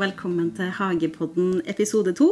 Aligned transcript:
velkommen 0.00 0.48
til 0.56 0.70
Hagepodden 0.72 1.60
episode 1.68 2.14
to. 2.16 2.30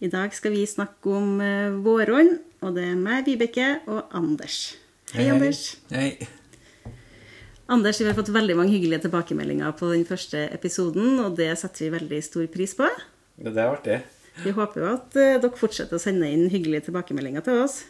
I 0.00 0.08
dag 0.08 0.32
skal 0.32 0.54
vi 0.54 0.62
snakke 0.64 1.10
om 1.12 1.40
eh, 1.44 1.74
våronn, 1.84 2.38
og 2.64 2.78
det 2.78 2.86
er 2.88 2.94
meg, 2.96 3.26
Vibeke, 3.26 3.66
og 3.90 4.14
Anders. 4.16 4.78
Hei, 5.12 5.26
Anders. 5.28 5.60
Hei. 5.92 6.14
Anders, 7.68 8.00
vi 8.00 8.08
har 8.08 8.16
fått 8.16 8.32
veldig 8.32 8.56
mange 8.56 8.72
hyggelige 8.72 9.02
tilbakemeldinger 9.04 9.74
på 9.76 9.90
den 9.92 10.06
første 10.08 10.46
episoden, 10.54 11.18
og 11.20 11.36
det 11.36 11.50
setter 11.60 11.84
vi 11.84 11.90
veldig 11.98 12.22
stor 12.24 12.48
pris 12.54 12.72
på. 12.78 12.88
Det 13.36 13.52
er 13.52 13.68
artig. 13.68 13.98
Vi 14.46 14.54
håper 14.56 14.80
jo 14.80 14.88
at 14.94 15.20
eh, 15.20 15.36
dere 15.42 15.60
fortsetter 15.60 15.98
å 15.98 16.02
sende 16.02 16.30
inn 16.32 16.48
hyggelige 16.48 16.88
tilbakemeldinger 16.88 17.44
til 17.44 17.66
oss. 17.66 17.82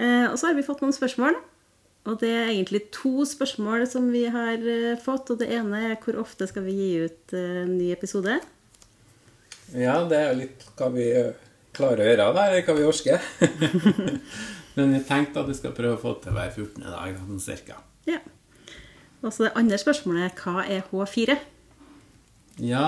Eh, 0.00 0.24
og 0.30 0.40
så 0.40 0.48
har 0.48 0.56
vi 0.56 0.64
fått 0.64 0.80
noen 0.80 0.96
spørsmål. 0.96 1.36
Og 2.06 2.20
det 2.20 2.30
er 2.30 2.52
egentlig 2.52 2.84
to 2.94 3.24
spørsmål 3.26 3.86
som 3.90 4.06
vi 4.14 4.26
har 4.30 4.62
eh, 4.62 4.98
fått. 5.02 5.32
Og 5.32 5.40
det 5.40 5.50
ene 5.56 5.80
er 5.90 5.96
hvor 6.02 6.20
ofte 6.22 6.46
skal 6.46 6.66
vi 6.68 6.76
gi 6.78 6.92
ut 7.06 7.34
eh, 7.34 7.64
en 7.64 7.74
ny 7.78 7.90
episode? 7.94 8.38
Ja, 9.74 9.98
det 10.06 10.20
er 10.20 10.28
jo 10.30 10.38
litt 10.44 10.62
hva 10.78 10.90
vi 10.94 11.08
eh, 11.10 11.32
klarer 11.74 12.04
å 12.04 12.06
gjøre 12.12 12.28
der, 12.38 12.60
hva 12.68 12.76
vi 12.78 12.86
orker. 12.86 13.26
Men 14.76 14.94
vi 14.94 15.02
tenkte 15.08 15.42
at 15.42 15.50
vi 15.50 15.58
skal 15.58 15.74
prøve 15.74 15.96
å 15.96 16.02
få 16.04 16.14
til 16.22 16.36
hver 16.36 16.52
14. 16.52 16.86
dag, 16.86 17.18
sånn 17.26 17.42
cirka. 17.42 17.80
Ja. 18.06 18.20
Og 19.24 19.32
så 19.32 19.48
det 19.48 19.56
andre 19.58 19.80
spørsmålet 19.80 20.28
er 20.28 20.40
hva 20.44 20.62
er 20.62 20.86
H4? 20.92 21.38
Ja, 22.62 22.84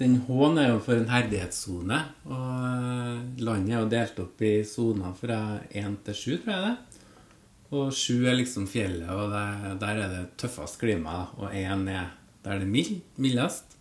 den 0.00 0.16
H-en 0.26 0.58
er 0.58 0.72
jo 0.72 0.80
for 0.82 0.98
en 0.98 1.10
herdighetssone. 1.12 2.00
Og 2.26 3.42
landet 3.44 3.76
er 3.76 3.82
jo 3.82 3.92
delt 3.92 4.22
opp 4.24 4.42
i 4.42 4.54
soner 4.66 5.14
fra 5.20 5.40
1 5.68 6.00
til 6.08 6.18
7, 6.18 6.30
tror 6.42 6.54
jeg 6.56 6.64
det. 6.66 6.97
Og 7.68 7.90
sju 7.92 8.24
er 8.24 8.38
liksom 8.38 8.64
fjellet, 8.70 9.08
og 9.12 9.32
det, 9.34 9.74
der 9.82 9.98
er 10.04 10.12
det 10.14 10.22
tøffest 10.40 10.78
klima. 10.80 11.26
Og 11.36 11.52
én 11.52 11.84
er 11.92 12.14
der 12.44 12.62
det 12.62 12.68
mild, 12.70 13.02
mildest. 13.20 13.76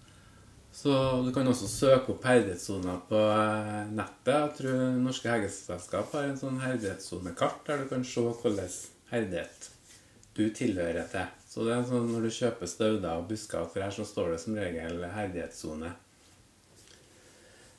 Så 0.78 0.92
du 1.26 1.32
kan 1.34 1.48
også 1.50 1.70
søke 1.72 2.12
opp 2.14 2.26
herdighetssoner 2.28 3.00
på 3.10 3.18
eh, 3.18 3.88
nettet. 3.98 4.28
Jeg 4.28 4.52
tror 4.60 5.00
Norske 5.02 5.32
Hegeselskap 5.32 6.12
har 6.14 6.28
en 6.28 6.38
sånn 6.38 6.60
herdighetssonekart 6.62 7.64
der 7.66 7.82
du 7.82 7.88
kan 7.90 8.06
se 8.06 8.22
hvilken 8.28 8.76
herdighet 9.10 9.70
du 10.38 10.44
tilhører 10.54 11.08
til. 11.10 11.32
Så 11.50 11.66
det 11.66 11.74
er 11.74 11.88
sånn 11.88 12.12
når 12.12 12.28
du 12.28 12.36
kjøper 12.36 12.70
stauder 12.70 13.16
og 13.16 13.26
busker 13.32 13.66
for 13.72 13.82
her 13.82 13.96
så 13.96 14.06
står 14.06 14.36
det 14.36 14.44
som 14.44 14.60
regel 14.60 15.02
herdighetssone. 15.16 15.96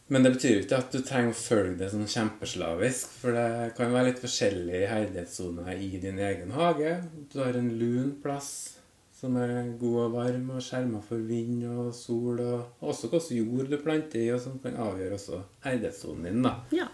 Men 0.09 0.25
det 0.25 0.33
betyr 0.39 0.55
jo 0.55 0.63
ikke 0.65 0.79
at 0.81 0.95
du 0.95 1.03
trenger 1.05 1.35
å 1.35 1.37
følge 1.37 1.77
det 1.83 1.91
sånn 1.93 2.09
kjempeslavisk. 2.09 3.13
For 3.21 3.37
det 3.37 3.75
kan 3.77 3.93
være 3.93 4.11
litt 4.11 4.23
forskjellige 4.23 4.89
herdighetssoner 4.89 5.69
i 5.77 5.91
din 6.01 6.21
egen 6.25 6.55
hage. 6.57 6.95
Du 7.33 7.43
har 7.43 7.59
en 7.59 7.75
lun 7.81 8.15
plass 8.23 8.79
som 9.19 9.35
er 9.37 9.75
god 9.81 9.99
og 10.05 10.15
varm 10.15 10.53
og 10.55 10.63
skjerma 10.63 11.03
for 11.05 11.21
vind 11.29 11.67
og 11.69 11.91
sol. 11.97 12.41
Og 12.41 12.89
også 12.93 13.11
hvilken 13.13 13.43
jord 13.43 13.69
du 13.69 13.77
planter 13.83 14.23
i, 14.23 14.31
og 14.33 14.41
som 14.41 14.57
kan 14.63 14.79
avgjøre 14.81 15.19
også 15.19 15.43
herdighetssonen 15.67 16.31
din. 16.31 16.43
da. 16.47 16.55
Ja. 16.73 16.89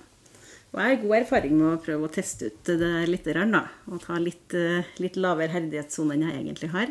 Og 0.74 0.80
jeg 0.82 0.90
har 0.90 1.02
god 1.04 1.16
erfaring 1.20 1.52
med 1.54 1.68
å 1.70 1.82
prøve 1.84 2.08
å 2.08 2.14
teste 2.16 2.48
ut 2.50 2.66
det 2.66 2.92
litt, 3.06 3.28
da, 3.30 3.60
og 3.86 4.00
ta 4.02 4.16
litt, 4.18 4.54
eh, 4.58 4.88
litt 4.98 5.14
lavere 5.14 5.54
herdighetssone 5.54 6.16
enn 6.16 6.24
jeg 6.26 6.40
egentlig 6.40 6.70
har. 6.72 6.90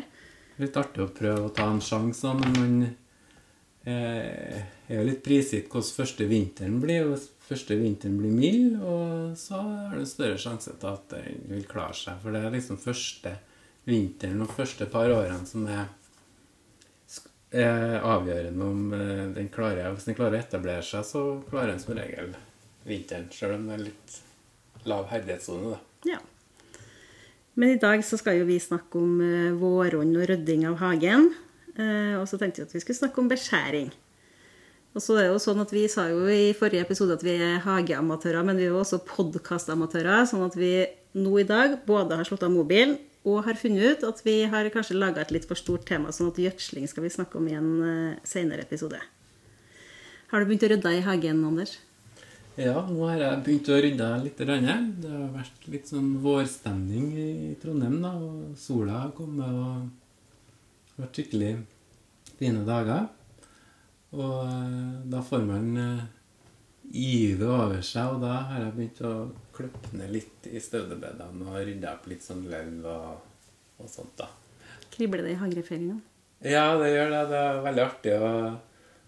Litt 0.56 0.78
artig 0.80 1.02
å 1.04 1.12
prøve 1.12 1.50
å 1.50 1.52
ta 1.52 1.66
en 1.68 1.82
sjanse, 1.84 2.32
men 2.38 2.54
man 2.56 2.78
eh, 3.88 4.60
er 4.88 4.98
jo 4.98 5.06
litt 5.06 5.22
prisgitt 5.24 5.70
hvordan 5.72 5.96
første 5.98 6.28
vinteren 6.30 6.78
blir. 6.82 7.08
Hvis 7.10 7.28
første 7.44 7.76
vinteren 7.80 8.16
blir 8.20 8.34
mild, 8.34 8.78
og 8.80 9.34
så 9.38 9.60
er 9.90 9.98
det 9.98 10.08
større 10.10 10.40
sjanse 10.40 10.76
til 10.80 10.90
at 10.90 11.10
den 11.12 11.44
vil 11.50 11.66
klare 11.68 11.96
seg. 11.98 12.20
For 12.22 12.34
det 12.34 12.42
er 12.44 12.54
liksom 12.54 12.80
første 12.80 13.36
vinteren 13.88 14.42
og 14.44 14.54
første 14.56 14.88
par 14.90 15.12
årene 15.12 15.44
som 15.48 15.68
er 15.68 15.86
avgjørende 17.54 18.66
om 18.66 18.92
eh, 18.96 19.24
den 19.36 19.48
klarer 19.52 19.92
Hvis 19.94 20.08
den 20.08 20.16
klarer 20.18 20.40
å 20.40 20.42
etablere 20.42 20.82
seg, 20.82 21.06
så 21.06 21.24
klarer 21.50 21.74
den 21.74 21.82
som 21.82 21.96
regel 21.98 22.34
vinteren. 22.88 23.28
Selv 23.32 23.58
om 23.58 23.68
det 23.68 23.76
er 23.76 23.84
litt 23.88 24.20
lav 24.88 25.08
herdighetssone, 25.12 25.76
da. 25.76 26.14
Ja. 26.14 26.20
Men 27.54 27.76
i 27.76 27.80
dag 27.80 28.02
så 28.04 28.18
skal 28.18 28.40
jo 28.40 28.48
vi 28.48 28.58
snakke 28.58 28.98
om 28.98 29.20
eh, 29.22 29.54
våronn 29.54 30.16
og 30.18 30.28
rydding 30.30 30.66
av 30.68 30.80
hagen. 30.82 31.30
Eh, 31.74 32.14
og 32.20 32.26
så 32.30 32.38
tenkte 32.38 32.62
vi 32.62 32.68
at 32.68 32.74
vi 32.76 32.82
skulle 32.82 33.00
snakke 33.00 33.22
om 33.22 33.30
beskjæring. 33.30 33.92
Og 34.94 35.02
så 35.02 35.16
er 35.18 35.24
det 35.24 35.32
jo 35.32 35.40
sånn 35.42 35.62
at 35.64 35.72
Vi 35.74 35.88
sa 35.90 36.04
jo 36.06 36.28
i 36.30 36.52
forrige 36.54 36.84
episode 36.86 37.16
at 37.16 37.24
vi 37.26 37.34
er 37.34 37.62
hageamatører, 37.64 38.44
men 38.46 38.60
vi 38.60 38.68
er 38.68 38.70
jo 38.74 38.82
også 38.82 39.02
podkastamatører. 39.08 40.22
Sånn 40.30 40.44
at 40.46 40.54
vi 40.58 40.86
nå 41.18 41.32
i 41.42 41.46
dag 41.48 41.80
både 41.86 42.20
har 42.20 42.28
slått 42.28 42.46
av 42.46 42.54
mobilen 42.54 42.96
og 43.24 43.46
har 43.46 43.56
funnet 43.56 43.98
ut 43.98 44.04
at 44.06 44.20
vi 44.22 44.42
har 44.50 44.68
kanskje 44.70 44.98
laga 44.98 45.22
et 45.22 45.32
litt 45.32 45.46
for 45.48 45.58
stort 45.58 45.86
tema, 45.88 46.12
sånn 46.12 46.28
at 46.28 46.38
gjødsling 46.38 46.86
skal 46.90 47.06
vi 47.06 47.12
snakke 47.14 47.38
om 47.40 47.48
i 47.48 47.56
en 47.56 47.70
seinere 47.72 48.28
senere 48.28 48.66
episode. 48.66 49.00
Har 50.28 50.42
du 50.42 50.50
begynt 50.50 50.66
å 50.66 50.70
rydde 50.74 50.92
i 50.92 51.02
hagen, 51.06 51.40
Anders? 51.46 51.78
Ja, 52.60 52.84
nå 52.86 53.08
har 53.08 53.18
jeg 53.18 53.42
begynt 53.46 53.70
å 53.72 53.80
rydde 53.80 54.08
litt. 54.22 54.38
Det 54.38 55.10
har 55.10 55.30
vært 55.32 55.68
litt 55.72 55.88
sånn 55.90 56.12
vårstemning 56.22 57.06
i 57.16 57.54
Trondheim, 57.62 57.96
da, 58.04 58.12
og 58.14 58.58
sola 58.60 59.06
har 59.06 59.14
kommet. 59.16 59.48
og 59.48 60.03
Det 60.94 61.02
har 61.02 61.08
vært 61.08 61.16
skikkelig 61.18 61.54
fine 62.38 62.60
dager. 62.62 63.06
Og 64.14 64.34
eh, 64.46 64.98
da 65.10 65.22
får 65.26 65.40
man 65.42 65.64
eh, 65.82 66.04
ive 66.94 67.48
over 67.50 67.80
seg, 67.82 68.12
og 68.14 68.20
da 68.22 68.36
har 68.52 68.60
jeg 68.62 68.76
begynt 68.76 69.00
å 69.02 69.14
klippe 69.56 69.90
ned 69.98 70.12
litt 70.14 70.46
i 70.46 70.62
støvdebedene 70.62 71.48
og 71.48 71.56
rydde 71.58 71.90
opp 71.90 72.06
litt 72.12 72.22
sånn 72.22 72.44
løv 72.50 72.86
og, 72.92 73.24
og 73.82 73.90
sånt, 73.90 74.14
da. 74.20 74.28
Kribler 74.94 75.26
det 75.26 75.34
i 75.34 75.40
hageføringa? 75.40 75.98
Ja, 76.46 76.68
det 76.78 76.92
gjør 76.92 77.10
det. 77.10 77.24
Det 77.32 77.42
er 77.42 77.60
veldig 77.66 77.84
artig 77.88 78.14
å 78.14 78.30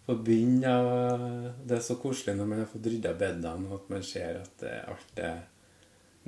få 0.08 0.18
begynne. 0.26 0.74
og 0.74 1.62
Det 1.70 1.78
er 1.78 1.86
så 1.86 1.98
koselig 2.02 2.34
når 2.34 2.50
man 2.50 2.64
har 2.64 2.70
fått 2.72 2.90
rydda 2.90 3.14
bedene, 3.14 3.70
og 3.70 3.78
at 3.78 3.94
man 3.94 4.04
ser 4.10 4.42
at 4.42 4.66
alt 4.82 5.22
er 5.22 5.38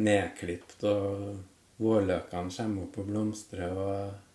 nedklipt, 0.07 0.87
og 0.87 1.83
vårløkene 1.83 2.55
kommer 2.55 2.87
opp 2.87 3.03
og 3.03 3.11
blomstrer, 3.11 3.75
og 3.75 4.28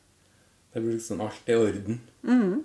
det 0.74 0.82
blir 0.82 0.98
liksom 0.98 1.22
alt 1.22 1.50
i 1.50 1.56
orden. 1.56 2.00
Mm. 2.24 2.64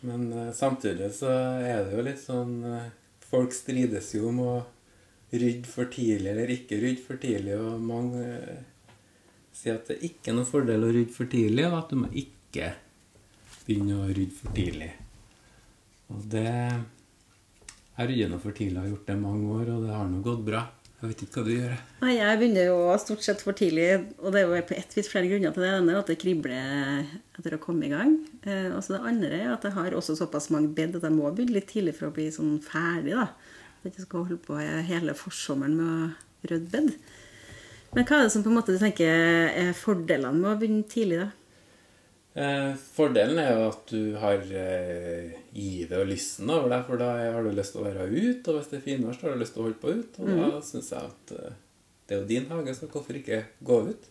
Men 0.00 0.32
uh, 0.32 0.52
samtidig 0.52 1.12
så 1.14 1.30
er 1.64 1.84
det 1.86 1.96
jo 1.96 2.04
litt 2.04 2.20
sånn 2.20 2.54
uh, 2.66 2.92
Folk 3.24 3.54
strides 3.56 4.12
jo 4.14 4.28
om 4.28 4.40
å 4.44 4.54
rydde 5.34 5.66
for 5.66 5.88
tidlig 5.90 6.30
eller 6.30 6.50
ikke 6.54 6.76
rydde 6.78 7.02
for 7.02 7.18
tidlig, 7.18 7.56
og 7.58 7.82
mange 7.82 8.20
uh, 8.20 8.60
sier 9.54 9.80
at 9.80 9.88
det 9.90 9.96
ikke 10.06 10.30
er 10.30 10.36
noen 10.36 10.50
fordel 10.50 10.86
å 10.86 10.90
rydde 10.94 11.14
for 11.14 11.30
tidlig, 11.30 11.64
og 11.66 11.78
at 11.80 11.90
du 11.90 11.98
må 11.98 12.10
ikke 12.14 12.74
begynne 13.64 13.96
å 14.04 14.10
rydde 14.10 14.36
for 14.36 14.54
tidlig. 14.54 14.92
Og 16.12 16.28
det 16.30 16.50
Jeg 17.94 18.08
rydder 18.10 18.30
nå 18.30 18.38
for 18.42 18.54
tidlig, 18.54 18.74
jeg 18.74 18.82
har 18.82 18.92
gjort 18.92 19.08
det 19.08 19.14
i 19.14 19.24
mange 19.24 19.50
år, 19.56 19.68
og 19.74 19.84
det 19.86 19.92
har 19.94 20.08
nå 20.10 20.22
gått 20.22 20.46
bra. 20.46 20.62
Jeg 21.04 21.10
vet 21.10 21.22
ikke 21.26 21.36
hva 21.36 21.42
du 21.44 21.50
gjør. 21.52 21.72
Nei, 22.00 22.12
jeg 22.16 22.36
begynner 22.40 22.68
jo 22.70 22.76
stort 23.02 23.24
sett 23.26 23.42
for 23.44 23.56
tidlig, 23.58 23.88
og 24.22 24.32
det 24.32 24.40
er 24.40 24.46
jo 24.48 24.60
på 24.70 24.76
ett 24.78 24.94
vis 24.96 25.10
flere 25.12 25.28
grunner 25.28 25.52
til 25.52 25.60
det. 25.60 25.68
Det 25.68 25.80
ene 25.82 25.92
er 25.92 25.98
at 26.00 26.08
det 26.08 26.16
kribler 26.22 27.10
etter 27.36 27.56
å 27.56 27.60
komme 27.60 27.84
i 27.84 27.90
gang. 27.92 28.14
Eh, 28.48 28.70
og 28.70 28.80
så 28.80 28.94
det 28.94 29.02
andre 29.10 29.28
er 29.42 29.50
at 29.52 29.66
jeg 29.68 29.76
har 29.76 29.98
også 29.98 30.16
såpass 30.16 30.48
mange 30.54 30.72
bed 30.72 30.96
at 30.96 31.04
jeg 31.04 31.12
må 31.12 31.28
begynne 31.28 31.58
litt 31.58 31.68
tidlig 31.68 31.92
for 31.98 32.08
å 32.08 32.16
bli 32.16 32.30
sånn 32.32 32.56
ferdig, 32.64 33.18
da. 33.18 33.28
At 33.28 33.84
jeg 33.84 33.92
ikke 33.92 34.06
skal 34.06 34.24
holde 34.24 34.40
på 34.48 34.56
hele 34.88 35.18
forsommeren 35.20 35.76
med 35.76 35.92
å 35.92 36.48
rydde 36.54 36.72
bed. 36.72 36.90
Men 37.92 38.08
hva 38.08 38.22
er 38.22 38.24
det 38.24 38.32
som 38.32 38.46
på 38.46 38.54
en 38.54 38.56
måte 38.62 38.72
du 38.72 38.80
tenker 38.80 39.12
er 39.52 39.76
fordelene 39.76 40.40
med 40.40 40.54
å 40.54 40.58
begynne 40.62 40.88
tidlig, 40.88 41.20
da? 41.26 41.28
Eh, 42.34 42.72
fordelen 42.96 43.44
er 43.44 43.52
jo 43.52 43.66
at 43.68 43.92
du 43.92 44.16
har 44.18 44.40
eh, 44.40 45.36
givet 45.54 45.94
og 46.00 46.08
lysten 46.10 46.50
over 46.50 46.72
deg, 46.72 46.82
for 46.88 47.00
da 47.00 47.10
har 47.20 47.46
du 47.46 47.52
lyst 47.54 47.74
til 47.76 47.82
å 47.82 47.86
være 47.86 48.08
ute, 48.10 48.50
og 48.50 48.58
hvis 48.58 48.70
det 48.72 48.78
er 48.80 48.84
finvær, 48.88 49.14
så 49.14 49.28
har 49.28 49.36
du 49.36 49.42
lyst 49.44 49.54
til 49.54 49.62
å 49.62 49.66
holde 49.68 49.80
på 49.82 49.94
ut. 49.94 50.18
Og 50.24 50.26
da 50.56 50.62
syns 50.66 50.90
jeg 50.94 51.12
at 51.12 51.34
eh, 51.38 51.56
det 52.04 52.16
er 52.16 52.20
jo 52.20 52.28
din 52.28 52.48
hage, 52.50 52.74
så 52.76 52.88
hvorfor 52.90 53.18
ikke 53.20 53.40
gå 53.64 53.80
ut? 53.90 54.08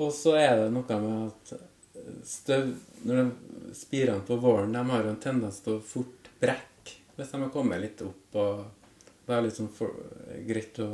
Og 0.00 0.12
så 0.16 0.36
er 0.40 0.54
det 0.62 0.68
noe 0.72 1.00
med 1.02 1.16
at 1.26 1.54
eh, 1.56 2.20
støv 2.24 2.70
Når 3.04 3.18
de 3.18 3.74
spirene 3.76 4.24
på 4.28 4.36
våren 4.40 4.72
de 4.76 4.84
har 4.90 5.04
jo 5.04 5.12
en 5.14 5.22
tendens 5.22 5.60
til 5.64 5.78
å 5.78 5.84
fort 5.84 6.28
brekke 6.40 6.96
hvis 7.16 7.32
de 7.34 7.40
har 7.42 7.50
kommet 7.52 7.80
litt 7.82 8.00
opp. 8.04 8.36
og 8.40 8.62
Det 9.26 9.34
er 9.36 9.42
litt 9.44 9.56
sånn 9.56 9.68
for, 9.72 9.92
greit 10.46 10.78
å 10.80 10.88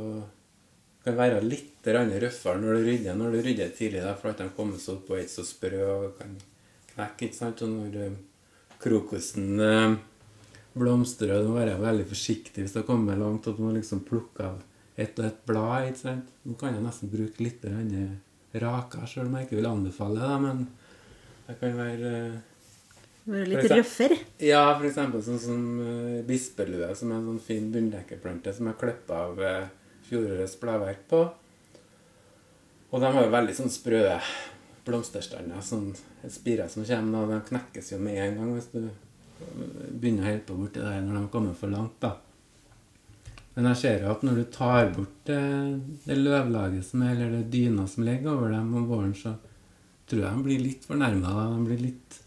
kan 1.07 1.15
være 1.15 1.43
litt 1.45 1.87
røffere 1.87 2.59
når 2.59 2.73
du 2.73 2.87
rydder 2.89 3.15
når 3.15 3.35
du 3.37 3.41
rydder 3.45 3.69
tidlig, 3.75 4.03
for 4.19 4.33
at 4.33 4.41
de 4.41 4.49
kommer 4.57 4.79
så 4.81 4.97
opp 4.97 5.11
og 5.11 5.17
er 5.17 5.23
ikke 5.23 5.35
så 5.37 5.45
sprø 5.47 5.83
og 5.87 6.17
kan 6.17 6.33
knekke. 6.93 7.29
ikke 7.29 7.37
sant? 7.37 7.63
Og 7.63 7.71
når 7.71 7.95
eh, 8.03 8.17
krokusen 8.83 9.59
eh, 9.63 9.97
blomstrer, 10.77 11.41
du 11.41 11.51
må 11.51 11.59
være 11.59 11.77
veldig 11.81 12.07
forsiktig 12.09 12.63
hvis 12.63 12.75
det 12.75 12.83
har 12.83 12.89
kommet 12.89 13.19
langt, 13.19 13.47
at 13.47 13.57
du 13.57 13.63
må 13.65 13.73
liksom 13.75 14.03
plukke 14.07 14.45
av 14.45 14.59
ett 14.97 15.17
og 15.19 15.29
ett 15.29 15.39
blad. 15.45 15.89
ikke 15.91 16.03
sant? 16.03 16.29
Nå 16.45 16.57
kan 16.57 16.75
jeg 16.75 16.85
nesten 16.85 17.11
bruke 17.11 17.43
litt 17.43 17.65
raker, 17.65 18.13
raka, 18.57 19.05
sjøl 19.09 19.27
om 19.27 19.37
jeg 19.37 19.47
ikke 19.47 19.59
vil 19.59 19.69
anbefale 19.69 20.21
det, 20.21 20.37
men 20.45 20.67
det 21.47 21.57
kan 21.61 21.75
være 21.77 22.13
eh, 22.19 22.37
Være 23.27 23.49
litt 23.51 23.65
røffere? 23.73 24.17
ja, 24.39 24.61
for 24.77 24.87
eksempel 24.87 25.23
sånn 25.23 25.41
som 25.43 25.63
uh, 25.81 26.21
bispelue, 26.27 26.93
som 26.95 27.11
er 27.11 27.17
en 27.17 27.25
sånn 27.33 27.41
fin 27.43 27.65
bunndekkerplante 27.73 28.53
som 28.55 28.69
jeg 28.69 28.79
klippa 28.79 29.17
av 29.25 29.41
uh, 29.41 29.65
fjorårets 30.07 30.55
bladverk 30.61 31.01
på. 31.11 31.25
Og 32.87 33.03
de 33.03 33.09
har 33.11 33.25
jo 33.25 33.33
veldig 33.33 33.55
sånn 33.57 33.73
sprø 33.73 34.05
blomsterstander, 34.87 35.63
sånn 35.63 35.91
spirer 36.31 36.71
som 36.71 36.85
kommer, 36.87 37.25
og 37.25 37.33
de 37.33 37.41
knekkes 37.51 37.91
jo 37.93 37.99
med 38.01 38.21
en 38.23 38.39
gang 38.39 38.53
hvis 38.55 38.71
du 38.73 38.79
begynner 39.97 40.23
å 40.23 40.29
holde 40.31 40.45
på 40.47 40.57
borti 40.57 40.81
der 40.81 41.03
når 41.03 41.13
de 41.13 41.21
har 41.21 41.33
kommet 41.33 41.59
for 41.59 41.73
langt, 41.73 41.99
da. 42.03 42.15
Men 43.57 43.71
jeg 43.71 43.79
ser 43.81 44.03
jo 44.05 44.11
at 44.13 44.23
når 44.25 44.35
du 44.37 44.43
tar 44.53 44.91
bort 44.93 45.13
det, 45.25 45.41
det 46.05 46.17
løvlaget 46.19 46.85
som 46.85 47.01
er, 47.01 47.15
eller 47.15 47.39
det 47.39 47.53
dyna 47.55 47.87
som 47.89 48.05
ligger 48.05 48.35
over 48.35 48.53
dem 48.53 48.69
om 48.77 48.85
våren, 48.85 49.15
så 49.17 49.33
tror 50.07 50.21
jeg 50.21 50.37
de 50.37 50.45
blir 50.45 50.61
litt 50.61 50.85
fornærma. 50.85 51.31
De 51.55 51.63
blir 51.65 51.81
litt 51.81 52.19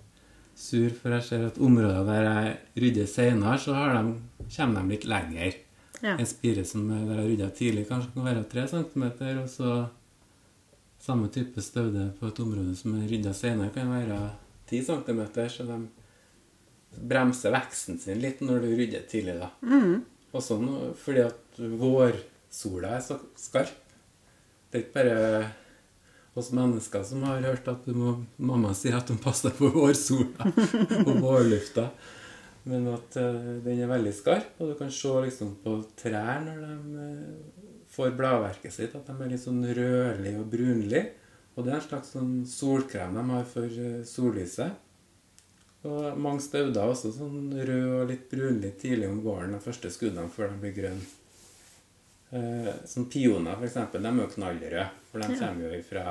sur, 0.58 0.90
for 0.90 1.14
jeg 1.14 1.26
ser 1.28 1.46
at 1.46 1.60
områder 1.62 2.02
der 2.08 2.26
jeg 2.26 2.82
rydder 2.82 3.06
seinere, 3.12 3.60
så 3.62 3.76
har 3.78 3.94
de, 3.94 4.16
kommer 4.56 4.82
de 4.82 4.96
litt 4.96 5.06
lenger. 5.06 5.60
Ja. 6.00 6.16
En 6.16 6.26
spire 6.28 6.64
som 6.66 6.90
er 6.96 7.06
der 7.06 7.22
jeg 7.22 7.30
rydda 7.30 7.48
tidlig, 7.56 7.86
kanskje 7.88 8.10
kan 8.16 8.26
være 8.26 8.44
3 8.50 8.66
cm, 8.74 9.06
og 9.30 9.48
så 9.54 9.70
samme 11.00 11.30
type 11.32 11.62
staude 11.64 12.10
på 12.18 12.28
et 12.28 12.40
område 12.42 12.74
som 12.76 12.94
er 12.98 13.08
rydda 13.08 13.32
senere, 13.36 13.72
kan 13.74 13.90
være 13.90 14.18
10 14.70 14.82
cm, 14.90 15.22
så 15.48 15.66
de 15.68 15.78
bremser 17.10 17.54
veksten 17.54 17.98
sin 18.02 18.20
litt 18.20 18.42
når 18.44 18.64
du 18.64 18.72
rydder 18.74 19.06
tidlig, 19.08 19.38
da. 19.40 19.50
Også 20.36 20.58
nå, 20.62 20.92
fordi 21.00 21.24
at 21.26 21.62
vårsola 21.80 22.94
er 22.98 23.04
så 23.04 23.18
skarp. 23.38 23.74
Det 24.70 24.78
er 24.78 24.84
ikke 24.84 24.98
bare 24.98 25.48
oss 26.38 26.52
mennesker 26.54 27.02
som 27.06 27.24
har 27.26 27.42
hørt 27.42 27.66
at 27.70 27.88
må, 27.90 28.20
mamma 28.38 28.70
sier 28.76 29.00
at 29.00 29.10
hun 29.10 29.18
passer 29.22 29.54
på 29.56 29.72
vårsola 29.74 30.52
og 31.08 31.14
vårlufta. 31.24 31.88
Men 32.70 32.86
at 32.92 33.16
uh, 33.16 33.56
den 33.64 33.80
er 33.80 33.90
veldig 33.90 34.12
skarp, 34.14 34.60
og 34.60 34.70
du 34.70 34.76
kan 34.78 34.92
se 34.92 35.14
liksom 35.24 35.56
på 35.64 35.78
trær 35.98 36.42
når 36.44 36.60
de 36.60 37.04
eh, 37.06 37.70
får 37.90 38.14
bladverket 38.18 38.74
sitt, 38.74 38.94
at 38.94 39.08
de 39.08 39.16
er 39.16 39.32
litt 39.32 39.42
sånn 39.42 39.64
rødlig 39.64 40.36
og 40.38 40.46
brunlig. 40.52 41.02
Og 41.56 41.66
det 41.66 41.72
er 41.72 41.80
en 41.80 41.88
slags 41.88 42.14
sånn 42.14 42.34
solkrem 42.48 43.16
de 43.18 43.24
har 43.32 43.48
for 43.50 43.80
eh, 43.84 44.00
sollyset. 44.06 44.86
Og 45.88 46.18
mange 46.20 46.44
stauder 46.44 46.82
er 46.82 46.92
også 46.92 47.10
sånn 47.14 47.54
rød 47.56 47.86
og 48.02 48.10
litt 48.10 48.26
brunlig 48.30 48.74
tidlig 48.82 49.08
om 49.08 49.22
våren, 49.24 49.54
de 49.56 49.62
første 49.64 49.90
skuddene 49.92 50.28
før 50.32 50.52
de 50.52 50.60
blir 50.60 50.76
grønne. 50.76 51.08
Eh, 52.30 52.74
sånn 52.86 53.08
pioner, 53.10 53.56
for 53.56 53.66
eksempel, 53.66 54.04
de 54.04 54.10
er 54.10 54.20
jo 54.22 54.34
knallrøde, 54.36 54.84
for 55.10 55.24
de 55.24 55.38
kommer 55.40 55.74
jo 55.74 55.80
fra 55.88 56.04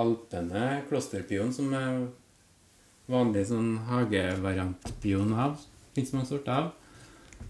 Alpene, 0.00 0.64
klosterpion, 0.88 1.52
som 1.54 1.70
er 1.74 2.00
vanlig 3.10 3.44
sånn 3.50 3.74
hagevariantpion 3.88 5.34
av. 5.34 5.60
Fins 5.94 6.12
mange 6.14 6.30
sorter 6.30 6.54
av. 6.54 6.72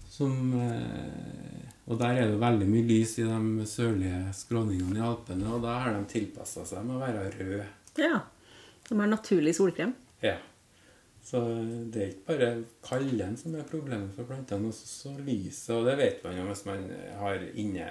Som, 0.09 0.53
eh, 0.59 1.40
og 1.87 1.97
der 1.99 2.19
er 2.21 2.29
det 2.29 2.41
veldig 2.41 2.67
mye 2.69 2.85
lys 2.87 3.15
i 3.19 3.25
de 3.25 3.65
sørlige 3.67 4.19
skråningene 4.37 4.99
i 4.99 5.05
Alpene, 5.05 5.47
og 5.49 5.63
da 5.65 5.79
har 5.81 5.95
de 5.97 6.05
tilpassa 6.11 6.63
seg 6.69 6.85
med 6.85 6.99
å 6.99 7.01
være 7.01 7.25
røde. 7.39 7.65
ja. 7.97 8.21
De 8.89 8.97
har 8.99 9.07
naturlig 9.07 9.53
solkrem. 9.55 9.93
Ja. 10.19 10.33
Så 11.23 11.39
det 11.93 12.01
er 12.01 12.09
ikke 12.09 12.25
bare 12.27 12.47
kalden 12.83 13.37
som 13.39 13.53
er 13.55 13.67
problemet 13.69 14.11
for 14.17 14.27
plantene, 14.27 14.67
også 14.67 14.87
så 14.89 15.11
lyset. 15.21 15.69
Og 15.77 15.85
det 15.87 15.93
vet 15.99 16.25
man 16.25 16.35
jo 16.35 16.47
hvis 16.49 16.65
man 16.67 16.89
har 17.21 17.45
inne 17.53 17.85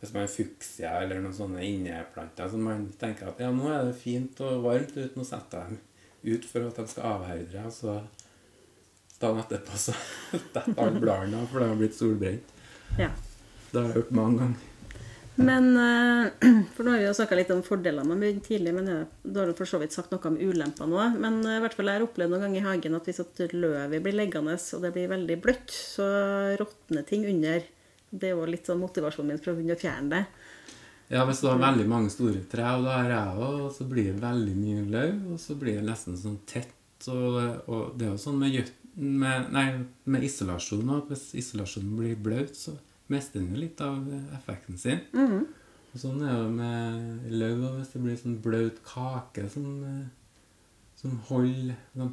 Hvis 0.00 0.12
man 0.12 0.24
har 0.26 0.32
fuksia 0.32 0.90
eller 1.00 1.22
noen 1.22 1.36
sånne 1.36 1.62
inneplanter 1.64 2.50
som 2.52 2.64
man 2.66 2.88
tenker 2.98 3.30
at 3.30 3.38
ja, 3.40 3.52
nå 3.54 3.70
er 3.70 3.86
det 3.86 3.94
fint 4.00 4.40
og 4.44 4.64
varmt 4.66 4.92
ute, 4.96 5.14
nå 5.16 5.24
setter 5.24 5.62
jeg 5.62 5.76
dem 5.76 6.34
ut 6.34 6.48
for 6.50 6.66
at 6.66 6.80
de 6.80 6.84
skal 6.90 7.06
avherde, 7.14 7.62
og 7.64 7.72
så 7.72 7.94
dagen 9.20 9.40
etterpå 9.44 9.78
så 9.80 9.94
detter 10.56 10.74
alle 10.74 11.00
bladene 11.00 11.40
av 11.40 11.48
for 11.52 11.62
de 11.62 11.70
har 11.70 11.80
blitt 11.80 11.96
solbrent. 11.96 12.52
Ja. 12.98 13.10
Det 13.72 13.76
har 13.82 13.90
jeg 13.90 14.00
gjort 14.02 14.16
mange 14.16 14.40
ganger. 14.40 14.72
Men 15.36 15.66
eh, 15.76 16.48
For 16.74 16.86
nå 16.86 16.94
har 16.94 17.02
vi 17.02 17.08
jo 17.10 17.16
snakka 17.18 17.36
litt 17.36 17.50
om 17.52 17.60
fordelene 17.66 18.08
med 18.08 18.22
mygg 18.22 18.38
tidlig, 18.46 18.72
men 18.72 18.86
da 18.88 19.42
har 19.42 19.50
du 19.50 19.56
for 19.58 19.68
så 19.68 19.80
vidt 19.82 19.92
sagt 19.92 20.14
noe 20.14 20.30
om 20.30 20.38
ulempene 20.40 20.96
òg. 20.96 21.18
Men 21.20 21.42
eh, 21.44 21.58
i 21.58 21.62
hvert 21.64 21.76
fall 21.76 21.90
jeg 21.92 21.98
har 22.00 22.06
opplevd 22.06 22.32
noen 22.32 22.46
ganger 22.46 22.62
i 22.62 22.66
hagen 22.70 22.96
at 22.96 23.10
hvis 23.10 23.20
at 23.24 23.42
løvet 23.52 24.00
blir 24.06 24.16
liggende 24.16 24.56
og 24.56 24.86
det 24.86 24.92
blir 24.96 25.10
veldig 25.12 25.36
bløtt, 25.44 25.74
så 25.76 26.06
råtner 26.62 27.04
ting 27.08 27.26
under. 27.28 27.66
Det 28.16 28.30
er 28.30 28.36
jo 28.38 28.46
litt 28.48 28.68
sånn 28.70 28.80
motivasjonen 28.80 29.34
min 29.34 29.42
for 29.42 29.52
å 29.52 29.58
begynne 29.58 29.76
å 29.76 29.82
fjerne 29.82 30.12
det. 30.14 30.24
Ja, 31.12 31.22
hvis 31.28 31.38
du 31.42 31.46
har 31.50 31.60
veldig 31.62 31.84
mange 31.90 32.10
store 32.10 32.40
trær, 32.50 32.80
og 32.80 32.86
det 32.88 32.94
har 32.96 33.12
jeg 33.12 33.36
òg, 33.44 33.60
og 33.66 33.68
så 33.76 33.84
blir 33.86 34.08
det 34.08 34.22
veldig 34.24 34.54
mye 34.58 34.86
løv, 34.90 35.20
og 35.34 35.38
så 35.42 35.54
blir 35.60 35.76
det 35.78 35.84
nesten 35.86 36.16
sånn 36.18 36.40
tett. 36.50 36.72
Og, 37.12 37.36
og 37.70 37.92
det 37.98 38.08
er 38.08 38.14
jo 38.14 38.18
sånn 38.24 38.40
med, 38.40 38.56
gjøt- 38.56 38.85
med, 38.96 39.50
nei, 39.52 39.66
med 40.08 40.24
isolasjon 40.24 40.92
òg. 40.96 41.10
hvis 41.10 41.30
isolasjonen 41.42 41.96
blir 41.98 42.16
blaut, 42.20 42.56
så 42.56 42.76
mister 43.12 43.40
den 43.40 43.54
jo 43.54 43.62
litt 43.62 43.80
av 43.84 44.06
effekten 44.36 44.80
sin. 44.80 45.02
Og 45.92 46.00
sånn 46.00 46.22
er 46.24 46.38
det 46.42 46.52
med 46.52 47.28
løv, 47.32 47.66
hvis 47.78 47.92
det 47.94 48.02
blir 48.04 48.16
sånn 48.20 48.40
blaut 48.44 48.80
kake 48.84 49.46
som, 49.52 49.68
eh, 49.84 50.40
som 51.00 51.20
holder 51.30 51.76
de 51.96 52.10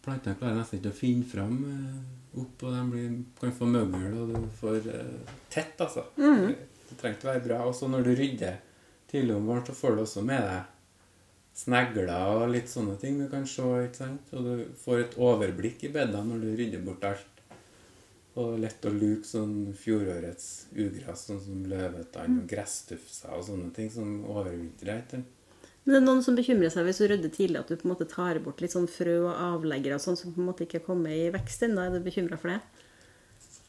Plantene 0.00 0.38
klarer 0.40 0.56
nesten 0.56 0.78
ikke 0.78 0.94
å 0.94 0.96
finne 0.96 1.26
fram 1.28 1.56
eh, 1.68 1.96
opp, 2.40 2.62
og 2.64 2.72
de 2.72 2.84
blir, 2.88 3.16
kan 3.36 3.52
få 3.52 3.66
møgl, 3.68 4.14
og 4.16 4.30
du 4.32 4.46
får 4.56 4.86
uh, 4.86 5.34
tett, 5.52 5.74
altså. 5.76 6.06
Det 6.88 6.96
trenger 6.96 7.18
ikke 7.18 7.28
være 7.28 7.42
bra. 7.44 7.58
Og 7.68 7.74
så 7.76 7.88
når 7.90 8.06
du 8.06 8.10
rydder 8.16 8.62
tidlig 9.10 9.34
om 9.36 9.50
våren, 9.50 9.66
så 9.66 9.74
får 9.76 9.98
du 9.98 10.00
også 10.06 10.22
med 10.24 10.40
deg 10.46 10.70
snegler 11.56 12.10
og 12.10 12.50
litt 12.52 12.70
sånne 12.70 12.96
ting 13.00 13.18
du 13.20 13.26
kan 13.30 13.46
se, 13.48 13.66
ikke 13.86 14.02
sant? 14.02 14.30
Og 14.36 14.46
du 14.46 14.62
får 14.82 15.04
et 15.04 15.18
overblikk 15.20 15.84
i 15.86 15.92
bedene 15.92 16.24
når 16.30 16.44
du 16.44 16.50
rydder 16.60 16.84
bort 16.86 17.04
alt. 17.08 17.26
Og 18.40 18.54
lett 18.62 18.86
å 18.86 18.92
luke 18.94 19.26
sånn 19.26 19.72
fjorårets 19.76 20.70
ugress, 20.76 21.26
sånn 21.26 21.42
som 21.42 21.64
løvetann 21.68 22.38
og 22.44 22.46
gresstufser 22.48 23.34
og 23.34 23.44
sånne 23.48 23.72
ting 23.76 23.90
som 23.92 24.20
overvintrer. 24.22 25.02
sant? 25.10 25.36
Men 25.84 25.94
det 25.94 25.98
er 25.98 26.06
noen 26.06 26.22
som 26.24 26.36
bekymrer 26.38 26.70
seg 26.72 26.86
hvis 26.86 27.00
du 27.02 27.08
rydder 27.10 27.32
tidlig, 27.34 27.60
at 27.60 27.72
du 27.72 27.74
på 27.80 27.88
en 27.88 27.94
måte 27.94 28.06
tar 28.08 28.38
bort 28.44 28.60
litt 28.62 28.74
sånn 28.76 28.88
frø 28.90 29.16
og 29.24 29.34
avleggere 29.34 29.96
og 29.96 30.04
sånn 30.04 30.18
som 30.20 30.34
på 30.34 30.42
en 30.42 30.50
måte 30.52 30.66
ikke 30.66 30.78
er 30.82 30.86
kommet 30.86 31.16
i 31.16 31.30
vekst 31.34 31.66
ennå. 31.66 31.82
Er 31.82 31.96
du 31.96 32.04
bekymra 32.04 32.38
for 32.40 32.52
det? 32.52 32.60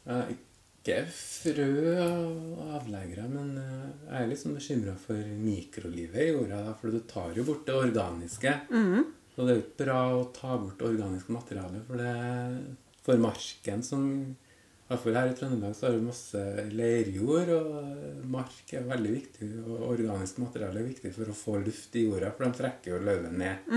Jeg 0.06 0.18
er 0.18 0.34
ikke 0.82 0.98
frø 1.14 1.70
og 2.02 2.62
avleggere, 2.76 3.24
men 3.30 3.56
eh, 3.62 3.88
jeg 4.08 4.18
er 4.18 4.30
litt 4.30 4.42
sånn 4.42 4.56
bekymra 4.58 4.94
for 4.98 5.34
mikrolivet 5.38 6.24
i 6.24 6.30
jorda. 6.32 6.62
For 6.80 6.90
du 6.90 7.02
tar 7.08 7.36
jo 7.38 7.46
bort 7.46 7.66
det 7.68 7.76
organiske. 7.78 8.54
Og 9.32 9.46
det 9.46 9.52
er 9.52 9.58
jo 9.58 9.64
ikke 9.64 9.84
bra 9.86 10.00
å 10.12 10.24
ta 10.34 10.56
bort 10.60 10.82
organisk 10.84 11.30
materiale, 11.32 11.80
for 11.86 12.02
det 12.02 12.14
for 13.02 13.18
marken 13.18 13.82
som 13.82 14.02
Iallfall 14.92 15.16
her 15.16 15.30
i 15.30 15.36
Trøndelag 15.38 15.72
så 15.74 15.86
har 15.86 15.94
vi 15.96 16.04
masse 16.04 16.40
leirjord, 16.76 17.48
og 17.54 18.26
mark 18.28 18.74
er 18.76 18.84
veldig 18.90 19.12
viktig. 19.14 19.48
Og 19.62 19.86
organisk 19.94 20.42
materiale 20.42 20.82
er 20.82 20.90
viktig 20.90 21.14
for 21.14 21.30
å 21.32 21.36
få 21.36 21.54
luft 21.62 21.96
i 21.96 22.04
jorda, 22.04 22.34
for 22.36 22.44
de 22.44 22.58
trekker 22.58 22.92
jo 22.92 23.00
løvet 23.06 23.32
ned. 23.32 23.70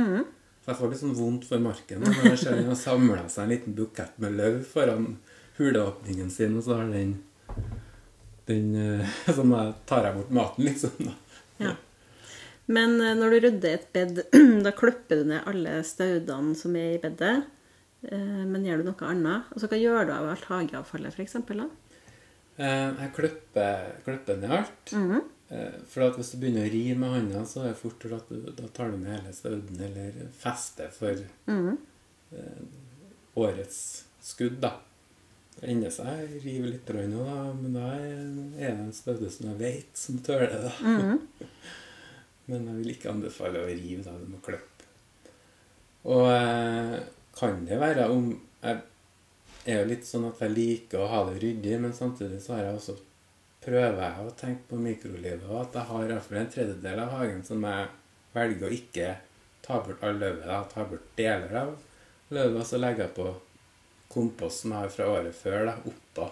Så 0.65 0.73
jeg 0.73 0.79
får 0.81 0.91
litt 0.91 1.01
sånn 1.03 1.15
vondt 1.15 1.45
for 1.45 1.61
marken 1.61 2.01
når 2.01 2.31
jeg 2.31 2.41
ser 2.41 2.57
den 2.57 2.71
har 2.71 2.77
samla 2.81 3.23
seg 3.29 3.45
en 3.45 3.51
liten 3.53 3.75
bukett 3.77 4.15
med 4.19 4.33
løv 4.39 4.63
foran 4.65 5.11
huleåpningen 5.57 6.29
sin, 6.33 6.57
og 6.59 6.63
så 6.65 6.79
har 6.81 6.91
den 6.91 7.15
den 8.45 8.75
eh, 8.75 9.15
Så 9.35 9.45
tar 9.89 10.05
jeg 10.05 10.15
bort 10.19 10.31
maten, 10.35 10.65
liksom. 10.67 11.11
Ja. 11.57 11.75
Men 12.67 12.99
eh, 13.01 13.15
når 13.17 13.33
du 13.35 13.39
rydder 13.47 13.77
et 13.79 13.87
bed, 13.93 14.21
da 14.65 14.73
klipper 14.75 15.21
du 15.21 15.29
ned 15.31 15.47
alle 15.49 15.79
staudene 15.85 16.55
som 16.57 16.75
er 16.77 16.95
i 16.97 17.01
bedet. 17.01 17.35
Eh, 18.05 18.43
Men 18.45 18.65
gjør 18.67 18.83
du 18.83 18.89
noe 18.91 19.09
annet? 19.09 19.49
Altså, 19.53 19.69
hva 19.71 19.79
gjør 19.81 20.05
du 20.09 20.13
av 20.13 20.29
alt 20.33 20.45
hageavfallet, 20.51 21.15
f.eks.? 21.17 21.39
Jeg 22.55 23.11
klipper, 23.17 23.89
klipper 24.05 24.37
ned 24.39 24.53
alt. 24.61 24.93
Eh, 25.49 25.79
For 25.91 26.05
at 26.05 26.15
hvis 26.19 26.31
du 26.33 26.39
begynner 26.41 26.67
å 26.69 26.71
ri 26.73 26.83
med 26.97 27.11
hånda, 27.17 27.41
så 27.49 27.63
er 27.65 27.71
det 27.73 27.79
fort 27.81 28.01
gjort 28.05 28.21
at 28.21 28.29
du, 28.31 28.51
da 28.61 28.69
tar 28.73 28.93
du 28.93 28.97
med 29.01 29.11
hele 29.17 29.33
stauden 29.35 29.81
eller 29.89 30.21
fester 30.37 30.93
for 30.93 31.17
eh, 31.17 32.61
årets 33.35 33.79
skudd, 34.25 34.61
da. 34.63 34.71
Det 35.55 35.69
ender 35.71 35.91
seg 35.93 36.35
river 36.43 36.71
litt 36.73 36.89
nå, 37.09 37.23
da, 37.23 37.37
men 37.55 37.75
da 37.77 37.89
er 37.95 38.15
det 38.57 38.71
en 38.73 38.93
staude 38.95 39.29
som 39.31 39.49
jeg 39.53 39.59
vet 39.61 39.99
som 39.99 40.19
tøler 40.25 40.51
det. 40.51 40.61
da. 40.67 41.47
men 42.51 42.67
jeg 42.69 42.79
vil 42.81 42.93
ikke 42.95 43.13
anbefale 43.13 43.63
å 43.63 43.69
rive, 43.69 44.03
da. 44.03 44.17
Du 44.19 44.27
må 44.33 44.41
klippe. 44.43 44.89
Og 46.11 46.27
eh, 46.29 46.99
kan 47.35 47.63
det 47.65 47.79
være 47.81 48.09
om 48.13 48.27
Jeg 48.61 48.81
er 49.73 49.79
jo 49.81 49.89
litt 49.89 50.05
sånn 50.05 50.27
at 50.27 50.41
jeg 50.43 50.53
liker 50.53 51.01
å 51.01 51.09
ha 51.09 51.23
det 51.29 51.39
ryddig, 51.41 51.77
men 51.81 51.93
samtidig 51.93 52.37
så 52.43 52.53
har 52.53 52.67
jeg 52.67 52.79
også 52.79 52.95
prøver 53.65 54.01
jeg 54.03 54.25
å 54.25 54.33
tenke 54.37 54.69
på 54.69 54.77
mikrolivet, 54.77 55.45
og 55.49 55.63
at 55.63 55.79
jeg 55.79 55.89
har 55.89 56.03
i 56.03 56.11
hvert 56.11 56.27
fall 56.27 56.39
en 56.41 56.51
tredjedel 56.53 57.01
av 57.01 57.13
hagen 57.15 57.41
som 57.47 57.65
jeg 57.65 57.87
velger 58.35 58.67
å 58.67 58.75
ikke 58.75 59.07
ta 59.65 59.79
bort 59.81 60.03
all 60.05 60.19
løvet. 60.21 60.45
Jeg 60.45 60.71
Ta 60.73 60.85
bort 60.91 61.07
deler 61.17 61.57
av 61.63 61.71
løvet, 62.35 62.59
og 62.61 62.67
så 62.69 62.81
legger 62.81 63.07
jeg 63.07 63.15
på 63.17 63.31
kompost 64.11 64.61
som 64.63 64.71
jeg 64.71 64.79
har 64.85 64.89
fra 64.93 65.07
året 65.11 65.35
før, 65.35 65.65
da, 65.69 65.75
oppå. 65.85 66.29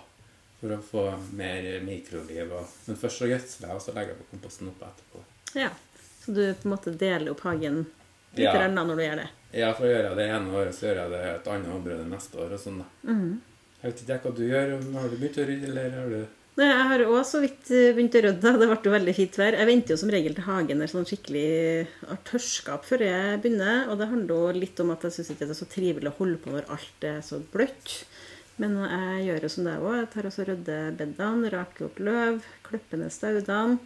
For 0.64 0.72
å 0.72 0.78
få 0.80 1.02
mer 1.36 1.66
mikroliv. 1.84 2.54
Og, 2.56 2.68
men 2.88 2.96
først 3.00 3.20
så 3.20 3.28
gjødsler 3.28 3.68
jeg, 3.68 3.76
og 3.76 3.82
så 3.84 3.96
legger 3.96 4.14
jeg 4.14 4.22
på 4.22 4.30
komposten 4.32 4.70
oppå 4.72 4.88
etterpå. 4.88 5.24
Ja. 5.60 5.70
Så 6.24 6.32
du 6.38 6.44
på 6.54 6.68
en 6.70 6.72
måte 6.72 6.94
deler 6.96 7.34
opp 7.34 7.42
hagen 7.44 7.82
litt 8.34 8.46
Ja. 8.46 8.68
når 8.72 8.96
du 8.96 9.04
gjør 9.04 9.20
det? 9.20 9.26
Ja, 9.54 9.74
for 9.78 9.86
å 9.86 9.92
gjøre 9.92 10.14
det 10.16 10.30
ene 10.32 10.54
året, 10.56 10.76
så 10.78 10.88
gjør 10.88 11.02
jeg 11.02 11.12
det 11.12 11.24
et 11.34 11.50
annet 11.52 11.74
område 11.76 12.06
neste 12.10 12.40
år. 12.40 12.54
og 12.56 12.60
sånn 12.64 12.80
da. 12.80 12.88
Jeg 13.84 13.92
vet 13.92 14.02
ikke 14.06 14.20
hva 14.24 14.36
du 14.38 14.44
gjør. 14.48 14.72
Har 14.96 15.10
du 15.10 15.18
begynt 15.18 15.38
å 15.44 15.46
rydde, 15.50 15.68
eller 15.68 15.98
har 16.00 16.10
du 16.10 16.26
Jeg 16.54 16.82
har 16.86 17.02
òg 17.08 17.24
så 17.26 17.40
vidt 17.42 17.72
eh, 17.74 17.96
begynt 17.98 18.14
å 18.14 18.22
rydde. 18.28 18.52
Det 18.62 18.68
ble 18.70 18.76
jo 18.86 18.92
veldig 18.94 19.14
fint 19.18 19.38
vær. 19.42 19.56
Jeg 19.58 19.70
venter 19.70 19.96
jo 19.96 20.02
som 20.04 20.12
regel 20.14 20.36
til 20.38 20.46
hagen 20.46 20.84
er 20.86 20.92
sånn 20.92 21.08
skikkelig 21.10 21.48
har 22.06 22.20
tørska 22.30 22.76
opp 22.76 22.86
før 22.86 23.04
jeg 23.08 23.40
begynner. 23.42 23.88
Og 23.90 23.98
det 23.98 24.10
handler 24.12 24.34
jo 24.36 24.62
litt 24.62 24.84
om 24.84 24.94
at 24.94 25.08
jeg 25.08 25.16
syns 25.16 25.34
ikke 25.34 25.48
det 25.50 25.56
er 25.56 25.62
så 25.64 25.70
trivelig 25.72 26.12
å 26.12 26.18
holde 26.20 26.38
på 26.44 26.54
når 26.54 26.70
alt 26.76 27.10
er 27.10 27.26
så 27.26 27.42
bløtt. 27.56 27.98
Men 28.62 28.78
jeg 28.86 29.26
gjør 29.32 29.48
jo 29.48 29.52
som 29.56 29.66
det 29.66 29.76
òg. 29.82 29.98
Jeg 29.98 30.14
tar 30.14 30.30
også 30.30 30.48
rydder 30.52 30.96
bedene, 31.02 31.52
raker 31.56 31.90
opp 31.90 32.02
løv, 32.06 32.42
klipper 32.70 33.02
ned 33.02 33.18
staudene. 33.18 33.82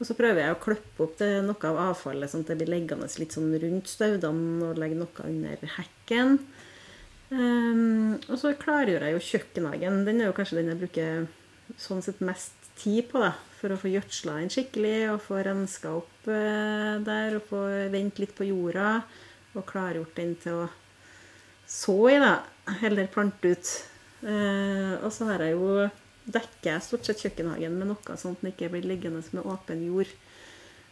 Og 0.00 0.08
så 0.08 0.16
prøver 0.16 0.42
jeg 0.42 0.56
å 0.56 0.62
klippe 0.64 1.04
opp 1.04 1.22
noe 1.46 1.68
av 1.68 1.82
avfallet, 1.90 2.32
sånn 2.32 2.42
at 2.42 2.50
det 2.50 2.56
blir 2.62 2.72
liggende 2.72 3.06
litt 3.20 3.34
sånn 3.36 3.52
rundt 3.52 3.90
staudene, 3.92 4.70
og 4.70 4.80
legge 4.80 4.96
noe 4.98 5.26
under 5.28 5.74
hekken. 5.76 6.40
Um, 7.30 8.16
og 8.26 8.38
så 8.40 8.56
klargjør 8.58 9.04
jeg 9.06 9.14
jo 9.14 9.26
kjøkkenhagen. 9.28 10.00
Den 10.08 10.24
er 10.24 10.30
jo 10.30 10.34
kanskje 10.34 10.58
den 10.58 10.72
jeg 10.72 10.80
bruker 10.80 11.28
sånn 11.78 12.02
sett 12.04 12.22
mest 12.24 12.56
tid 12.80 13.10
på, 13.10 13.22
da. 13.22 13.34
For 13.60 13.74
å 13.74 13.78
få 13.80 13.90
gjødsla 13.92 14.38
den 14.40 14.52
skikkelig, 14.52 14.98
og 15.12 15.24
få 15.24 15.42
renska 15.44 15.92
opp 15.98 16.28
eh, 16.32 16.94
der, 17.04 17.36
og 17.36 17.48
få 17.50 17.64
vente 17.92 18.24
litt 18.24 18.34
på 18.36 18.48
jorda. 18.48 19.00
Og 19.58 19.66
klargjort 19.68 20.16
den 20.16 20.36
til 20.40 20.62
å 20.64 20.68
så 21.70 21.96
i, 22.10 22.18
da. 22.22 22.38
Heller 22.80 23.10
plante 23.12 23.54
ut. 23.54 23.74
Eh, 24.26 24.94
og 25.00 25.10
så 25.14 25.28
har 25.30 25.44
jeg 25.44 25.58
jo 25.58 25.88
dekker 26.30 26.74
jeg 26.74 26.84
stort 26.84 27.06
sett 27.08 27.22
kjøkkenhagen 27.24 27.78
med 27.78 27.90
noe 27.90 28.16
sånn 28.18 28.36
at 28.36 28.42
den 28.42 28.52
ikke 28.52 28.70
blir 28.72 28.86
liggende 28.86 29.22
med 29.34 29.46
åpen 29.48 29.82
jord. 29.86 30.10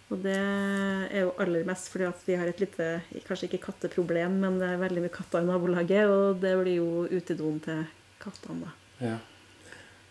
Og 0.09 0.23
det 0.25 0.39
er 0.39 1.27
jo 1.27 1.35
aller 1.43 1.67
mest 1.69 1.91
fordi 1.93 2.07
at 2.09 2.23
vi 2.25 2.37
har 2.41 2.49
et 2.49 2.63
lite, 2.63 2.87
kanskje 3.27 3.51
ikke 3.51 3.67
katteproblem, 3.67 4.39
men 4.41 4.57
det 4.61 4.71
er 4.71 4.81
veldig 4.81 5.03
mye 5.05 5.13
katter 5.13 5.45
i 5.45 5.49
nabolaget, 5.49 6.09
og 6.09 6.41
det 6.41 6.55
blir 6.63 6.79
jo 6.79 7.05
utedoen 7.13 7.59
til 7.65 7.83
kattene, 8.23 8.71
da. 8.71 8.73
Ja. 9.05 9.19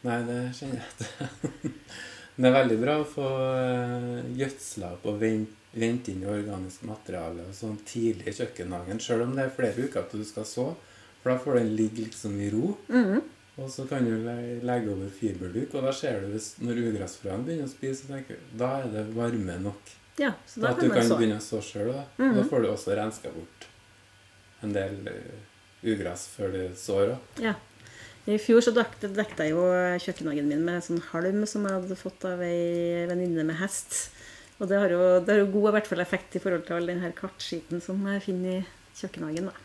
Nei, 0.05 0.19
det 0.27 0.39
kjenner 0.57 0.81
jeg 0.83 0.93
til. 1.01 1.71
Det 2.37 2.45
er 2.45 2.53
veldig 2.53 2.75
bra 2.77 2.99
å 3.01 3.05
få 3.09 3.27
eh, 3.57 4.27
gjødsla 4.37 4.91
opp 4.93 5.05
og 5.09 5.15
vente 5.23 5.55
inn 5.73 6.03
inn 6.13 6.25
organisk 6.29 6.83
materiale 6.85 7.47
og 7.49 7.55
sånn 7.57 7.79
tidlig 7.85 8.27
i 8.29 8.33
kjøkkenhagen, 8.37 8.99
sjøl 9.01 9.23
om 9.25 9.33
det 9.33 9.47
er 9.47 9.55
flere 9.55 9.87
uker 9.87 10.05
til 10.11 10.21
du 10.21 10.25
skal 10.29 10.45
så. 10.45 10.67
For 11.23 11.31
da 11.33 11.37
får 11.41 11.57
den 11.59 11.71
ligge 11.79 12.05
liksom 12.05 12.35
i 12.39 12.51
ro. 12.53 12.75
Mhm. 12.93 13.23
Og 13.57 13.71
så 13.73 13.87
kan 13.89 14.05
du 14.05 14.11
legge 14.21 14.91
over 14.93 15.09
fiberduk, 15.09 15.73
og 15.73 15.87
da 15.87 15.91
ser 15.97 16.19
du 16.21 16.27
hvis 16.35 16.51
når 16.61 16.77
ugressfrøene 16.91 17.41
begynner 17.47 17.65
å 17.65 17.71
spise, 17.73 18.03
så 18.03 18.11
tenker 18.13 18.37
du, 18.37 18.51
da 18.61 18.67
er 18.83 18.91
det 18.93 19.05
varme 19.15 19.55
nok. 19.63 19.95
Ja, 20.21 20.35
så 20.45 20.61
Da 20.61 20.67
da 20.67 20.73
at 20.75 20.81
du 20.83 20.91
kan 20.93 21.07
så. 21.09 21.17
begynne 21.17 21.39
å 21.41 21.45
så 21.47 21.57
sjøl. 21.65 21.89
Da. 21.89 22.03
Mhm. 22.21 22.35
da 22.37 22.43
får 22.51 22.61
du 22.61 22.67
også 22.69 22.93
renska 23.01 23.33
bort 23.33 23.65
en 24.61 24.73
del 24.77 25.09
eh, 25.09 25.41
ugress 25.89 26.27
før 26.37 26.53
du 26.53 26.61
sår 26.77 27.15
òg. 27.15 27.41
Ja. 27.49 27.55
I 28.27 28.35
fjor 28.43 28.59
så 28.59 28.73
dekte, 28.75 29.07
dekte 29.15 29.45
jeg 29.45 29.53
jo 29.55 29.61
kjøkkenhagen 30.03 30.49
min 30.49 30.65
med 30.67 30.83
sånn 30.83 30.99
halm 31.13 31.45
som 31.47 31.63
jeg 31.63 31.77
hadde 31.77 31.95
fått 31.95 32.25
av 32.27 32.41
ei 32.43 33.05
venninne 33.07 33.45
med 33.47 33.55
hest. 33.61 34.09
Og 34.59 34.67
det 34.67 34.81
har 34.81 34.91
jo, 34.91 34.99
det 35.23 35.31
har 35.31 35.39
jo 35.45 35.53
god 35.53 35.77
hvert 35.77 35.87
fall 35.87 36.03
effekt 36.03 36.35
i 36.35 36.41
forhold 36.43 36.65
til 36.67 36.75
all 36.75 36.91
den 36.91 36.99
her 36.99 37.13
kartskiten 37.15 37.79
som 37.83 38.03
jeg 38.11 38.25
finner 38.25 38.57
i 38.57 38.65
kjøkkenhagen. 38.99 39.47
da. 39.47 39.55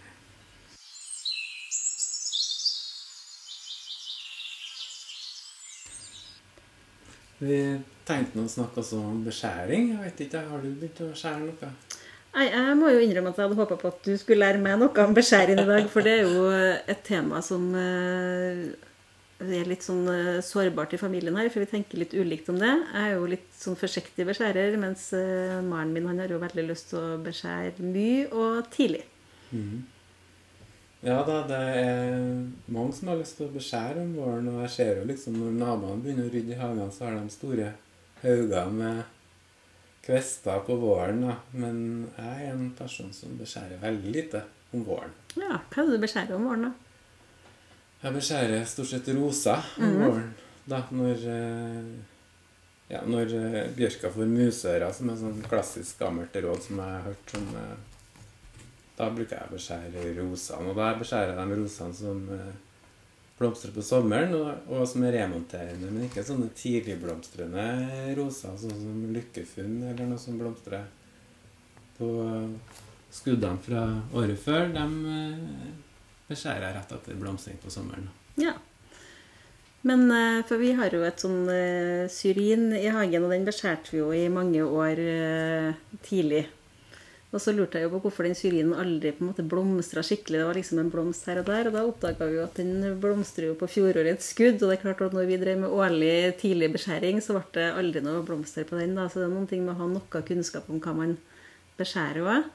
Vi 7.42 7.58
tenkte 8.06 8.44
å 8.44 8.46
snakke 8.46 8.84
om 8.94 9.24
beskjæring. 9.26 9.90
Jeg 9.96 10.04
vet 10.04 10.20
ikke, 10.28 10.46
Har 10.52 10.62
du 10.62 10.70
begynt 10.70 11.02
å 11.02 11.10
skjære 11.10 11.48
noe? 11.48 11.72
Nei, 12.32 12.46
Jeg 12.48 12.76
må 12.80 12.88
jo 12.88 13.02
innrømme 13.04 13.32
at 13.32 13.38
jeg 13.38 13.44
hadde 13.44 13.58
håpa 13.60 13.76
på 13.80 13.90
at 13.92 14.06
du 14.06 14.14
skulle 14.16 14.40
lære 14.40 14.62
meg 14.62 14.78
noe 14.80 15.04
om 15.04 15.12
beskjæring 15.16 15.60
i 15.60 15.68
dag, 15.68 15.84
for 15.92 16.06
det 16.06 16.14
er 16.20 16.30
jo 16.30 16.46
et 16.88 17.02
tema 17.04 17.42
som 17.44 17.66
eh, 17.76 18.62
er 19.42 19.68
litt 19.68 19.84
sånn 19.84 20.06
eh, 20.08 20.40
sårbart 20.44 20.94
i 20.96 21.00
familien 21.00 21.36
her, 21.36 21.50
for 21.52 21.60
vi 21.60 21.68
tenker 21.74 22.00
litt 22.00 22.16
ulikt 22.16 22.48
om 22.48 22.60
det. 22.62 22.72
Jeg 22.72 23.02
er 23.02 23.14
jo 23.18 23.28
litt 23.34 23.48
sånn 23.58 23.76
forsiktig 23.76 24.26
beskjærer, 24.28 24.78
mens 24.80 25.10
eh, 25.18 25.58
mannen 25.60 25.92
min 25.92 26.08
han 26.08 26.22
har 26.24 26.32
jo 26.32 26.40
veldig 26.42 26.66
lyst 26.70 26.92
til 26.92 27.02
å 27.02 27.18
beskjære 27.24 27.84
mye 27.92 28.28
og 28.32 28.70
tidlig. 28.72 29.04
Ja 31.02 31.18
da, 31.26 31.40
det 31.50 31.58
er 31.82 32.12
mange 32.70 32.94
som 32.94 33.10
har 33.10 33.18
lyst 33.18 33.36
til 33.36 33.48
å 33.48 33.54
beskjære 33.56 34.04
om 34.04 34.12
våren. 34.16 34.52
Og 34.54 34.60
jeg 34.64 34.76
ser 34.76 35.00
jo 35.00 35.08
liksom 35.08 35.36
når 35.36 35.56
naboene 35.58 36.04
begynner 36.04 36.28
å 36.28 36.32
rydde 36.32 36.54
i 36.54 36.60
hagen, 36.60 36.92
så 36.94 37.08
har 37.08 37.18
de 37.18 37.34
store 37.34 37.72
hauger 38.22 38.70
med 38.72 39.02
kvester 40.02 40.62
på 40.66 40.76
våren. 40.76 41.22
da. 41.26 41.36
Men 41.52 42.08
jeg 42.16 42.46
er 42.46 42.54
en 42.54 42.70
person 42.78 43.12
som 43.14 43.36
beskjærer 43.38 43.82
veldig 43.82 44.14
lite 44.14 44.44
om 44.72 44.84
våren. 44.86 45.12
Ja, 45.36 45.58
hva 45.58 45.82
er 45.82 45.90
det 45.90 45.98
du 45.98 46.06
beskjærer 46.06 46.36
om 46.36 46.48
våren, 46.48 46.68
da? 46.68 46.72
Jeg 48.02 48.16
beskjærer 48.16 48.64
stort 48.66 48.90
sett 48.90 49.12
roser 49.14 49.68
om 49.78 50.00
våren. 50.02 50.32
Da 50.66 50.82
når 50.94 51.22
eh, 51.26 51.92
ja, 52.90 53.00
når 53.06 53.32
eh, 53.38 53.70
bjørka 53.74 54.10
får 54.14 54.28
musører, 54.30 54.90
som 54.94 55.10
er 55.10 55.16
sånn 55.18 55.40
klassisk 55.46 56.02
gammelt 56.02 56.34
råd 56.34 56.66
som 56.66 56.82
jeg 56.82 56.96
har 56.96 57.06
hørt 57.08 57.34
som 57.34 57.48
eh, 57.58 57.80
Da 58.98 59.08
bruker 59.10 59.38
jeg 59.38 59.48
å 59.48 59.54
beskjære 59.54 60.10
rosene. 60.18 60.70
Og 60.70 60.76
da 60.78 60.92
beskjærer 60.98 61.32
jeg 61.32 61.50
de 61.50 61.60
rosene 61.62 61.96
som 61.96 62.26
blomstrer 63.42 63.74
på 63.74 63.84
sommeren, 63.84 64.32
og, 64.38 64.70
og 64.72 64.86
som 64.88 65.04
er 65.04 65.18
remonterende, 65.18 65.90
men 65.90 66.06
ikke 66.06 66.24
sånne 66.26 66.48
tidligblomstrende 66.56 67.66
roser, 68.18 68.56
sånn 68.62 68.78
som 68.78 69.06
lykkefunn 69.18 69.80
eller 69.90 70.08
noe 70.08 70.22
som 70.22 70.38
blomstrer 70.40 70.86
på 71.98 72.10
skuddene 73.12 73.60
fra 73.62 73.86
året 74.16 74.40
før. 74.40 74.70
De 74.72 74.84
eh, 75.12 75.72
beskjærer 76.30 76.68
jeg 76.68 76.76
rett 76.78 76.94
etter 76.96 77.18
blomstring 77.20 77.58
på 77.62 77.72
sommeren. 77.72 78.08
Ja. 78.40 78.56
Men 79.82 80.06
eh, 80.14 80.40
For 80.46 80.62
vi 80.62 80.72
har 80.78 80.94
jo 80.94 81.02
et 81.06 81.22
sånn 81.22 81.44
eh, 81.50 82.08
syrin 82.12 82.70
i 82.78 82.88
hagen, 82.92 83.26
og 83.26 83.34
den 83.34 83.46
beskjærte 83.48 83.92
vi 83.92 84.00
jo 84.00 84.10
i 84.14 84.28
mange 84.32 84.62
år 84.64 85.02
eh, 85.02 85.72
tidlig. 86.06 86.46
Og 87.32 87.40
så 87.40 87.52
lurte 87.56 87.80
jeg 87.80 87.86
jo 87.86 87.94
på 87.94 88.02
hvorfor 88.04 88.26
den 88.28 88.36
syrinen 88.36 88.74
aldri 88.76 89.14
på 89.16 89.24
en 89.24 89.30
måte 89.30 89.44
blomstra 89.48 90.02
skikkelig. 90.04 90.36
Det 90.36 90.48
var 90.50 90.58
liksom 90.58 90.80
en 90.82 90.90
blomst 90.92 91.24
her 91.30 91.38
og 91.40 91.46
der, 91.48 91.70
og 91.70 91.76
da 91.76 91.84
oppdaga 91.88 92.26
vi 92.28 92.36
jo 92.36 92.42
at 92.44 92.58
den 92.60 92.98
blomstrer 93.00 93.48
jo 93.48 93.54
på 93.56 93.68
fjorårets 93.72 94.28
skudd. 94.34 94.58
Og 94.58 94.68
det 94.68 94.76
er 94.76 94.82
klart 94.82 95.00
at 95.06 95.16
når 95.16 95.30
vi 95.30 95.38
drev 95.40 95.62
med 95.62 95.72
årlig 95.72 96.12
tidlig 96.42 96.68
beskjæring, 96.74 97.22
så 97.24 97.38
ble 97.38 97.46
det 97.56 97.70
aldri 97.80 98.02
noe 98.04 98.20
blomster 98.28 98.68
på 98.68 98.76
den. 98.76 98.92
da, 99.00 99.08
Så 99.08 99.22
det 99.22 99.30
er 99.30 99.32
noen 99.32 99.48
ting 99.48 99.64
med 99.64 99.72
å 99.72 99.80
ha 99.80 99.88
noe 99.94 100.22
kunnskap 100.28 100.68
om 100.68 100.82
hva 100.84 100.94
man 100.98 101.16
beskjærer 101.80 102.28
òg. 102.34 102.52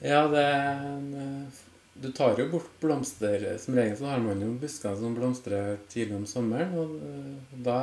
Ja, 0.00 0.24
det 0.32 0.48
eh, 0.48 1.60
Du 2.02 2.08
tar 2.16 2.40
jo 2.40 2.48
bort 2.48 2.72
blomster. 2.80 3.44
Som 3.60 3.76
regel 3.76 4.00
så 4.00 4.08
har 4.08 4.24
man 4.24 4.40
jo 4.40 4.54
busker 4.56 4.96
som 4.96 5.12
blomstrer 5.20 5.76
tidlig 5.92 6.16
om 6.16 6.24
sommeren. 6.26 6.72
Og 6.80 6.96
eh, 6.96 7.56
da 7.68 7.80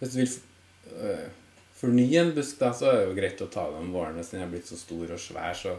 Hvis 0.00 0.16
du 0.16 0.22
vil 0.22 0.38
fornye 1.78 2.20
en 2.20 2.32
busk, 2.36 2.58
da, 2.60 2.70
så 2.76 2.90
er 2.90 3.00
det 3.00 3.08
jo 3.08 3.18
greit 3.18 3.42
å 3.44 3.50
ta 3.52 3.66
det 3.70 3.82
om 3.82 3.92
våren 3.94 4.16
hvis 4.18 4.32
den 4.34 4.44
er 4.44 4.50
blitt 4.52 4.70
så 4.70 4.78
stor 4.78 5.14
og 5.16 5.20
svær. 5.20 5.54
Så 5.58 5.74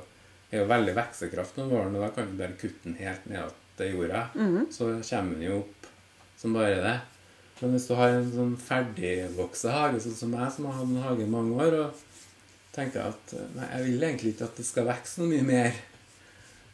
er 0.52 0.62
jo 0.62 0.70
veldig 0.70 0.96
veksekraft 0.98 1.60
om 1.64 1.72
våren, 1.72 1.96
og 1.96 2.06
da 2.06 2.12
kan 2.16 2.30
du 2.30 2.38
bare 2.40 2.58
kutte 2.60 2.88
den 2.88 2.98
helt 3.00 3.26
ned 3.32 3.56
til 3.80 3.96
jorda. 3.96 4.28
Så 4.72 4.90
kommer 5.10 5.36
den 5.36 5.48
jo 5.48 5.60
opp 5.64 5.90
som 6.40 6.56
bare 6.56 6.82
det. 6.84 6.98
Men 7.62 7.72
hvis 7.72 7.88
du 7.88 7.96
har 7.96 8.12
en 8.12 8.32
sånn 8.34 8.58
ferdigvokst 8.60 9.70
hage, 9.72 10.02
sånn 10.04 10.18
som 10.20 10.36
jeg, 10.36 10.52
som 10.52 10.68
har 10.68 10.78
hatt 10.82 10.92
en 10.92 11.06
hage 11.06 11.24
i 11.24 11.32
mange 11.32 11.56
år, 11.64 11.78
og 11.86 12.04
tenker 12.76 13.08
at 13.08 13.36
nei, 13.56 13.70
jeg 13.72 13.86
vil 13.86 14.04
egentlig 14.04 14.36
ikke 14.36 14.50
at 14.50 14.60
det 14.60 14.68
skal 14.68 14.90
vokse 14.90 15.22
noe 15.22 15.32
mye 15.32 15.48
mer, 15.48 15.82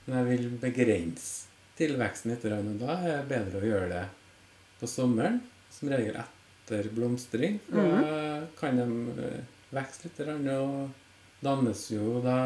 men 0.08 0.18
jeg 0.18 0.30
vil 0.32 0.48
begrense 0.64 1.30
tilveksten 1.78 2.34
litt, 2.34 2.46
og 2.50 2.76
da 2.82 2.98
er 2.98 3.22
det 3.22 3.30
bedre 3.30 3.62
å 3.62 3.70
gjøre 3.70 3.90
det 3.94 4.06
på 4.82 4.90
sommeren, 4.90 5.38
som 5.72 5.94
regel 5.94 6.18
etter 6.18 6.41
blomstring. 6.96 7.60
For 7.68 7.92
da 8.02 8.48
kan 8.60 8.80
de 8.80 8.88
eh, 9.28 9.42
vokse 9.72 10.08
litt, 10.08 10.22
og 10.56 11.44
dannes 11.44 11.84
jo 11.92 12.20
da 12.24 12.40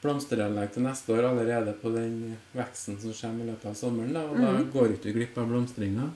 blomsteranlegg 0.00 0.72
til 0.74 0.86
neste 0.86 1.12
år 1.12 1.28
allerede 1.28 1.74
på 1.80 1.92
den 1.92 2.34
veksten 2.56 2.96
som 3.02 3.14
kommer 3.16 3.44
i 3.44 3.50
løpet 3.50 3.70
av 3.70 3.76
sommeren. 3.76 4.14
Da, 4.16 4.24
og 4.28 4.40
da 4.40 4.52
går 4.72 4.94
ikke 4.94 5.10
du 5.10 5.18
glipp 5.18 5.38
av 5.40 5.48
blomstringa. 5.50 6.08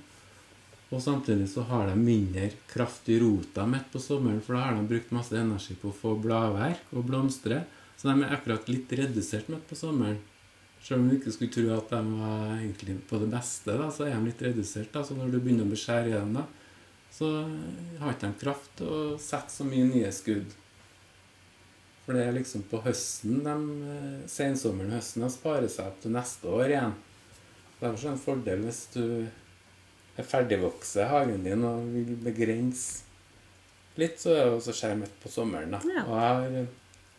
Og 0.95 1.01
samtidig 1.03 1.49
så 1.51 1.65
har 1.67 1.89
de 1.91 1.97
mindre 1.99 2.51
kraft 2.71 3.09
i 3.11 3.19
rota 3.21 3.65
midt 3.67 3.89
på 3.93 4.01
sommeren, 4.03 4.43
for 4.45 4.57
da 4.57 4.69
har 4.69 4.77
de 4.79 4.87
brukt 4.89 5.13
masse 5.15 5.37
energi 5.37 5.77
på 5.81 5.91
å 5.91 5.97
få 5.97 6.15
bladverk 6.23 6.93
og 6.95 7.09
blomstre. 7.09 7.65
Så 7.97 8.09
de 8.09 8.23
er 8.23 8.37
akkurat 8.37 8.69
litt 8.71 8.93
redusert 8.95 9.51
midt 9.53 9.67
på 9.69 9.79
sommeren. 9.79 10.21
Selv 10.85 11.01
om 11.01 11.09
du 11.09 11.17
ikke 11.17 11.33
skulle 11.33 11.55
tro 11.55 11.71
at 11.73 11.93
de 11.95 12.01
var 12.21 12.59
egentlig 12.59 12.99
på 13.09 13.19
det 13.23 13.31
beste, 13.33 13.73
da, 13.81 13.89
så 13.89 14.05
er 14.05 14.19
de 14.19 14.29
litt 14.29 14.43
redusert. 14.45 14.91
Da. 14.93 15.01
Så 15.07 15.17
når 15.17 15.33
du 15.33 15.39
begynner 15.41 15.65
å 15.65 15.73
beskjære 15.73 16.13
dem, 16.13 16.35
da, 16.37 16.45
så 17.15 17.29
har 18.01 18.13
ikke 18.17 18.27
de 18.33 18.39
kraft 18.41 18.71
til 18.81 18.91
å 18.91 19.01
sette 19.23 19.55
så 19.55 19.65
mye 19.69 19.87
nye 19.87 20.11
skudd. 20.15 20.51
For 22.05 22.13
det 22.19 22.25
er 22.27 22.35
liksom 22.37 22.65
på 22.69 22.83
høsten, 22.85 23.39
de, 23.47 23.55
eh, 23.95 24.27
sensommeren 24.29 24.91
og 24.93 24.99
høsten, 24.99 25.23
de 25.25 25.31
sparer 25.33 25.71
seg 25.73 25.87
opp 25.89 26.01
til 26.03 26.13
neste 26.13 26.51
år 26.51 26.67
igjen. 26.75 26.97
Derfor 27.81 27.95
er 27.97 28.03
det 28.03 28.13
en 28.13 28.25
fordel 28.27 28.65
hvis 28.67 28.83
du 28.93 29.05
er 30.19 30.29
ferdigvokse 30.29 31.07
hagen 31.11 31.43
din 31.47 31.65
og 31.65 31.87
vil 31.95 32.13
begrense 32.23 33.03
litt, 33.97 34.19
så 34.21 34.35
er 34.35 34.45
det 34.51 34.59
også 34.59 34.75
skjermet 34.75 35.15
på 35.23 35.31
sommeren. 35.33 35.71
da. 35.71 35.81
Ja. 35.87 36.03
Har, 36.11 36.67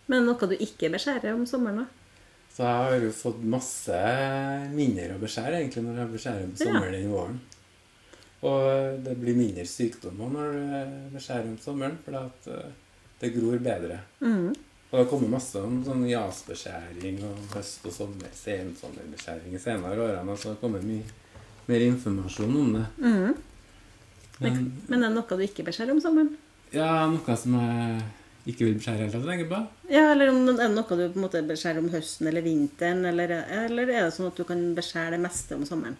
Men 0.07 0.25
noe 0.27 0.47
du 0.47 0.55
ikke 0.59 0.91
beskjærer 0.93 1.33
om 1.33 1.45
sommeren, 1.49 1.77
da? 1.85 1.87
så 2.55 2.63
jeg 2.63 2.83
har 2.87 3.01
jo 3.03 3.09
fått 3.11 3.41
masse 3.51 3.97
mindre 4.71 5.15
å 5.17 5.19
beskjære 5.19 5.57
egentlig 5.59 5.81
når 5.83 5.97
jeg 6.03 6.11
beskjærer 6.13 6.45
på 6.53 6.59
Ja. 6.61 6.65
sommeren 6.69 6.93
enn 7.01 7.11
våren. 7.11 7.39
Og 8.43 8.99
det 9.05 9.15
blir 9.19 9.37
mindre 9.37 9.65
sykdommer 9.65 10.29
når 10.33 10.57
det 10.59 10.83
beskjærer 11.15 11.47
om 11.49 11.57
sommeren, 11.63 11.97
for 12.05 12.17
eh, 12.51 12.71
det 13.21 13.33
gror 13.35 13.61
bedre. 13.63 13.99
Mm. 14.19 14.49
Og 14.91 14.99
det 14.99 15.07
kommer 15.09 15.31
masse 15.33 15.59
om 15.59 15.79
sånn 15.85 16.03
jasbeskjæring 16.07 17.23
og 17.25 17.55
høst- 17.55 17.87
og 17.87 17.93
sommer, 17.95 18.31
sensommerbeskjæring 18.37 19.55
i 19.55 19.61
senere 19.61 20.03
årene. 20.03 20.35
Altså 20.35 20.53
det 20.53 20.61
kommer 20.61 20.83
mye 20.85 21.03
mer 21.65 21.87
informasjon 21.87 22.59
om 22.61 22.73
det. 22.77 22.85
Mm. 23.01 23.33
Men 24.39 24.59
Men 24.87 25.03
er 25.03 25.07
det 25.09 25.15
noe 25.15 25.37
du 25.39 25.43
ikke 25.47 25.65
beskjærer 25.65 25.95
om 25.95 26.01
sommeren? 26.03 26.35
ja, 26.75 27.07
noe 27.07 27.35
som 27.39 27.53
jeg 27.55 28.01
ikke 28.51 28.65
vil 28.65 28.73
beskjære 28.77 29.05
helt 29.07 29.25
tenker 29.25 29.47
på. 29.49 29.59
Ja, 29.89 30.11
eller 30.11 30.29
om 30.29 30.41
er 30.49 30.57
det 30.59 30.73
noe 30.75 30.83
du 30.99 31.05
på 31.07 31.17
en 31.19 31.23
måte 31.23 31.41
beskjærer 31.47 31.79
om 31.79 31.89
høsten 31.93 32.27
eller 32.27 32.43
vinteren, 32.45 33.05
eller, 33.05 33.31
eller 33.65 33.89
er 33.89 34.03
det 34.05 34.13
sånn 34.13 34.27
at 34.27 34.37
du 34.37 34.43
kan 34.43 34.61
beskjære 34.77 35.15
det 35.15 35.21
meste 35.23 35.55
om 35.55 35.63
sommeren? 35.65 35.95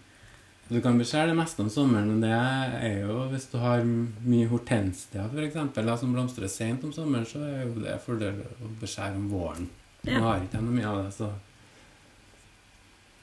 Du 0.66 0.80
kan 0.82 0.98
beskjære 0.98 1.30
det 1.30 1.38
meste 1.38 1.62
om 1.62 1.70
sommeren, 1.70 2.08
men 2.10 2.22
det 2.24 2.32
er 2.34 3.02
jo 3.06 3.28
hvis 3.30 3.46
du 3.52 3.58
har 3.62 3.84
mye 3.86 4.48
hortensia 4.50 5.28
da, 5.30 5.98
som 5.98 6.14
blomstrer 6.16 6.50
sent 6.50 6.84
om 6.88 6.94
sommeren, 6.94 7.26
så 7.30 7.42
er 7.46 7.68
jo 7.68 7.76
det 7.84 8.00
fordel 8.02 8.40
å 8.66 8.72
beskjære 8.82 9.20
om 9.20 9.28
våren. 9.30 9.68
Nå 10.06 10.22
har 10.26 10.42
ikke 10.42 10.58
jeg 10.58 10.66
noe 10.66 10.78
mye 10.80 10.90
av 10.90 11.04
det, 11.04 11.12
så 11.18 11.30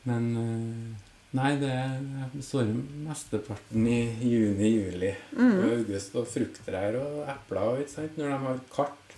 Men 0.04 0.24
eh, 0.36 1.08
Nei, 1.32 1.54
det 1.56 2.42
sår 2.44 2.68
mesteparten 3.06 3.86
i 3.88 4.00
juni-juli 4.20 5.12
Mm. 5.32 5.54
og 5.62 5.70
august. 5.78 6.14
Og 6.20 6.26
frukttrær 6.28 6.98
og 7.00 7.22
epler, 7.32 7.78
ikke 7.80 7.94
sant. 7.94 8.18
Når 8.18 8.28
de 8.34 8.40
har 8.42 8.58
kart, 8.74 9.14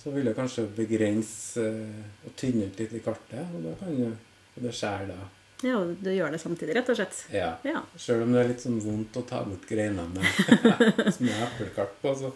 så 0.00 0.10
vil 0.14 0.24
det 0.24 0.32
kanskje 0.38 0.64
begrense 0.78 1.60
eh, 1.60 2.06
og 2.24 2.32
tynne 2.40 2.70
ut 2.70 2.80
litt 2.80 2.94
i 2.96 3.02
kartet, 3.04 3.44
og 3.54 3.66
da 3.66 3.74
kan 3.82 3.92
du 3.98 4.62
beskjære 4.64 5.10
det 5.10 5.18
da. 5.20 5.28
Ja, 5.64 5.78
og 5.80 5.94
du 6.04 6.10
gjør 6.12 6.34
det 6.34 6.40
samtidig, 6.42 6.74
rett 6.76 6.90
og 6.92 6.98
slett. 6.98 7.20
Ja. 7.32 7.54
Ja. 7.64 7.80
Sjøl 8.00 8.24
om 8.26 8.34
det 8.34 8.42
er 8.42 8.50
litt 8.52 8.64
sånn 8.64 8.80
vondt 8.84 9.16
å 9.16 9.24
ta 9.28 9.40
bort 9.48 9.64
greinene 9.68 10.32
som 11.16 11.28
er 11.30 11.44
eplekart 11.48 11.94
på. 12.02 12.12
Så 12.20 12.32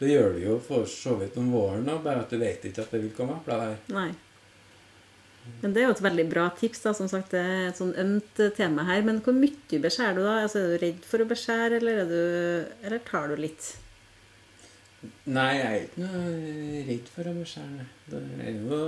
det 0.00 0.12
gjør 0.12 0.36
du 0.36 0.42
jo 0.44 0.56
for 0.64 0.86
så 0.88 1.16
vidt 1.20 1.38
om 1.40 1.50
våren, 1.52 1.84
da, 1.88 1.98
bare 2.00 2.22
at 2.24 2.30
du 2.32 2.38
vet 2.40 2.64
ikke 2.70 2.84
at 2.86 2.94
det 2.94 3.02
vil 3.02 3.14
komme 3.16 3.40
epler 3.40 3.64
der. 3.66 3.78
Nei. 3.96 4.10
Men 5.60 5.74
det 5.74 5.82
er 5.82 5.88
jo 5.88 5.94
et 5.96 6.02
veldig 6.04 6.26
bra 6.30 6.46
tips. 6.56 6.82
da, 6.84 6.92
som 6.94 7.08
sagt, 7.10 7.32
Det 7.34 7.40
er 7.40 7.68
et 7.70 7.78
sånn 7.78 7.94
ømt 7.98 8.40
tema 8.56 8.84
her. 8.86 9.02
Men 9.02 9.20
hvor 9.24 9.34
mye 9.34 9.80
beskjærer 9.82 10.18
du 10.18 10.22
da? 10.22 10.34
Altså, 10.44 10.60
Er 10.62 10.74
du 10.76 10.84
redd 10.84 11.06
for 11.08 11.24
å 11.24 11.28
beskjære, 11.30 11.80
eller, 11.80 12.02
er 12.04 12.10
du, 12.10 12.74
eller 12.86 13.02
tar 13.08 13.28
du 13.32 13.40
litt? 13.40 13.72
Nei, 15.32 15.50
jeg 15.56 15.66
er 15.66 15.84
ikke 15.86 16.04
noe 16.04 16.84
redd 16.90 17.10
for 17.14 17.30
å 17.30 17.34
beskjære. 17.40 17.86
Det 18.12 18.22
er 18.44 18.58
jo 18.60 18.80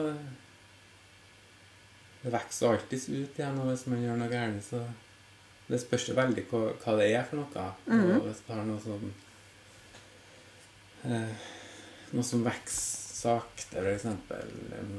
Det 2.22 2.32
vokser 2.32 2.70
alltids 2.70 3.08
ut 3.10 3.38
igjen 3.38 3.58
og 3.58 3.70
hvis 3.70 3.86
man 3.90 4.02
gjør 4.04 4.18
noe 4.20 4.30
galt. 4.30 4.66
Så 4.66 4.82
det 5.68 5.80
spørs 5.82 6.08
jo 6.10 6.16
veldig 6.18 6.46
hva, 6.50 6.64
hva 6.82 6.96
det 7.00 7.10
er 7.12 7.28
for 7.28 7.42
noe. 7.42 7.68
Mm. 7.86 8.08
Og 8.18 8.26
hvis 8.28 8.42
du 8.46 8.52
har 8.54 8.66
noe 8.68 8.82
sånn 8.82 9.14
eh, 11.10 11.48
Noe 12.12 12.26
som 12.28 12.42
vokser 12.44 13.02
sakte, 13.22 13.78
f.eks. 13.78 14.06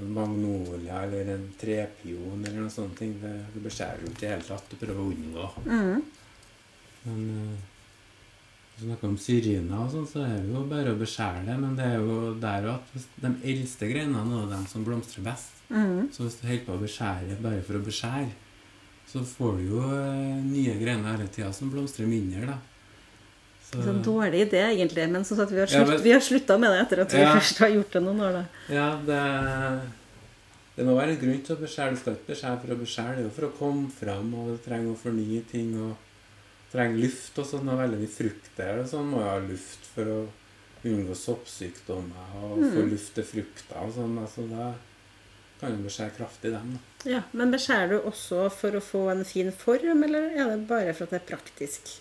magnolia 0.07 1.03
eller 1.03 1.33
en 1.33 1.45
trepion 1.59 2.39
eller 2.39 2.61
noe 2.61 2.71
sånt, 2.71 2.95
ting, 2.99 3.17
det, 3.21 3.33
det 3.53 3.63
beskjærer 3.65 4.03
jo 4.03 4.11
ikke 4.11 4.21
i 4.21 4.23
det 4.23 4.31
hele 4.31 4.47
tatt. 4.47 4.69
Du 4.71 4.79
prøver 4.79 5.01
å 5.01 5.09
unngå. 5.11 5.47
Mm. 5.67 6.03
Men 7.03 7.25
vi 8.77 8.87
snakker 8.87 9.07
om 9.07 9.17
syrina 9.21 9.83
og 9.85 9.91
sånn, 9.93 10.07
så 10.09 10.23
er 10.25 10.39
det 10.41 10.49
jo 10.53 10.63
bare 10.69 10.93
å 10.93 10.99
beskjære 10.99 11.45
det. 11.45 11.57
Men 11.61 11.75
det 11.77 11.85
er 11.85 11.99
jo 12.01 12.33
der 12.41 12.67
at 12.73 12.93
de 13.21 13.31
eldste 13.53 13.89
greinene 13.91 14.41
er 14.43 14.47
de 14.55 14.61
som 14.71 14.83
blomstrer 14.87 15.23
best. 15.23 15.51
Mm. 15.69 16.09
Så 16.13 16.25
hvis 16.25 16.39
du 16.41 16.47
holder 16.47 16.65
på 16.65 16.73
å 16.77 16.81
beskjære 16.81 17.37
bare 17.41 17.61
for 17.63 17.79
å 17.79 17.83
beskjære, 17.85 18.29
så 19.13 19.21
får 19.29 19.57
du 19.59 19.63
jo 19.75 19.81
eh, 19.93 20.37
nye 20.43 20.73
greiner 20.79 21.17
hele 21.17 21.27
tida 21.29 21.51
som 21.53 21.69
blomstrer 21.69 22.07
mindre, 22.09 22.47
da. 22.49 22.57
Så, 23.63 23.81
Så 23.81 23.89
en 23.89 24.03
dårlig 24.05 24.41
idé, 24.47 24.61
egentlig. 24.73 25.05
Men 25.09 25.23
sånn 25.25 25.47
vi 25.49 25.59
har, 25.59 25.67
Ja, 25.71 25.85
men- 25.85 26.01
vi 26.03 26.11
har 26.11 26.19
slutta 26.21 26.57
med 26.59 26.71
det 26.73 26.81
etter 26.85 27.01
at 27.01 27.13
vi 27.13 27.19
Ja. 27.21 27.33
først 27.35 27.57
har 27.59 27.69
gjort 27.69 27.91
det 27.91 28.01
noen 28.03 28.19
år. 28.21 28.31
da. 28.33 28.45
ja, 28.73 28.89
det, 29.05 29.21
det 30.75 30.85
må 30.85 30.95
være 30.97 31.13
en 31.13 31.19
grunn 31.21 31.41
til 31.45 31.55
å 31.55 31.59
beskjære. 31.61 31.91
Du 31.93 31.97
skal 32.01 32.13
ikke 32.17 32.31
beskjære 32.33 32.61
for 32.61 32.73
å 32.73 32.79
beskjære, 32.81 33.15
det 33.15 33.23
er 33.23 33.29
jo 33.29 33.35
for 33.37 33.47
å 33.47 33.53
komme 33.57 33.89
fram, 33.91 34.33
og 34.33 34.47
du 34.51 34.57
trenger 34.65 34.93
å 34.93 34.97
fornye 34.97 35.43
ting. 35.49 35.73
og 35.81 35.95
trenger 36.73 36.97
luft 37.03 37.37
og 37.39 37.45
sånn. 37.45 37.69
og 37.69 37.79
Veldig 37.83 37.99
mye 38.01 38.13
frukter 38.15 38.79
og 38.81 38.87
sånn 38.89 39.11
må 39.11 39.21
jo 39.21 39.27
ha 39.29 39.37
luft 39.45 39.85
for 39.93 40.09
å 40.15 40.21
unngå 40.83 41.15
soppsykdommer 41.15 42.33
og 42.41 42.57
få 42.59 42.81
Mm. 42.83 42.89
luft 42.91 43.13
til 43.15 43.23
frukter 43.23 43.77
og 43.85 43.93
sånn. 43.95 44.17
altså 44.19 44.47
Da 44.49 44.73
kan 45.61 45.77
du 45.77 45.83
beskjære 45.87 46.17
kraftig 46.17 46.51
dem. 46.51 46.73
da. 46.73 47.09
Ja, 47.09 47.21
Men 47.31 47.51
beskjærer 47.51 47.89
du 47.89 47.99
også 48.09 48.49
for 48.51 48.71
å 48.71 48.81
få 48.81 49.11
en 49.11 49.23
fin 49.23 49.51
form, 49.51 50.03
eller 50.03 50.31
er 50.35 50.49
det 50.57 50.67
bare 50.67 50.93
for 50.93 51.03
at 51.05 51.09
det 51.11 51.21
er 51.21 51.35
praktisk? 51.37 51.99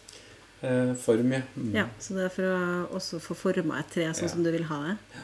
Eh, 0.63 0.95
form, 0.95 1.33
ja. 1.33 1.43
Mm. 1.57 1.75
Ja, 1.75 1.87
Så 1.99 2.15
det 2.15 2.25
er 2.25 2.29
for 2.29 2.43
å 2.43 2.89
også 2.91 3.21
få 3.21 3.35
forma 3.37 3.79
et 3.81 3.91
tre 3.91 4.05
sånn 4.13 4.23
Ja. 4.23 4.29
som 4.29 4.43
du 4.45 4.51
vil 4.53 4.65
ha 4.65 4.83
det? 4.89 4.99
Ja. 5.15 5.21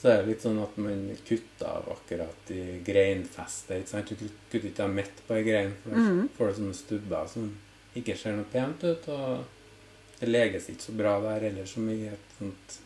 Så 0.00 0.08
er 0.08 0.16
det 0.22 0.28
litt 0.28 0.42
sånn 0.42 0.62
at 0.62 0.78
man 0.78 1.16
kutter 1.26 1.66
av 1.66 1.88
akkurat 1.96 2.50
i 2.50 2.80
greinfestet. 2.84 3.90
Du 4.08 4.14
kutter 4.50 4.68
ikke 4.70 4.80
av 4.84 4.90
midt 4.94 5.12
på 5.28 5.34
ei 5.34 5.42
grein, 5.42 5.74
for 5.82 5.90
da 5.90 5.96
mm. 5.96 6.28
får 6.38 6.46
du 6.48 6.54
sånne 6.62 6.74
stubber 6.74 7.28
som 7.28 7.56
ikke 7.96 8.16
ser 8.18 8.36
noe 8.36 8.48
pent 8.50 8.84
ut. 8.84 9.08
Og 9.08 10.20
det 10.20 10.28
leges 10.28 10.68
ikke 10.70 10.88
så 10.88 10.96
bra 10.96 11.16
der 11.24 11.48
heller 11.48 11.68
som 11.68 11.88
i 11.90 12.02
et 12.10 12.34
sånt 12.38 12.80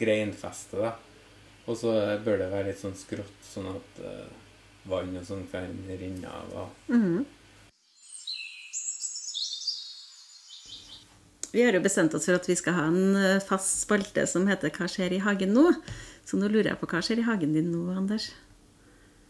greinfeste. 0.00 0.78
da. 0.78 0.96
Og 1.66 1.78
så 1.78 1.92
bør 2.24 2.40
det 2.42 2.50
være 2.50 2.70
litt 2.70 2.80
sånn 2.80 2.96
skrått, 2.98 3.38
sånn 3.46 3.68
at 3.70 4.02
uh, 4.02 4.26
vann 4.90 5.14
og 5.14 5.26
sånn 5.26 5.46
kan 5.52 5.70
renne 5.86 6.28
av. 6.28 6.50
Og 6.64 6.68
-hmm. 6.88 7.24
Vi 11.52 11.62
har 11.62 11.72
jo 11.72 11.82
bestemt 11.84 12.14
oss 12.14 12.24
for 12.24 12.34
at 12.34 12.48
vi 12.48 12.56
skal 12.56 12.72
ha 12.72 12.86
en 12.88 13.16
eh, 13.16 13.42
fast 13.44 13.82
spalte 13.82 14.26
som 14.26 14.46
heter 14.48 14.70
'Hva 14.70 14.88
skjer 14.88 15.12
i 15.12 15.18
hagen 15.18 15.52
nå?' 15.52 15.74
Så 16.24 16.36
nå 16.36 16.48
lurer 16.48 16.70
jeg 16.70 16.80
på 16.80 16.86
hva 16.86 17.02
skjer 17.02 17.18
i 17.18 17.26
hagen 17.28 17.52
din 17.52 17.72
nå, 17.72 17.92
Anders? 17.92 18.30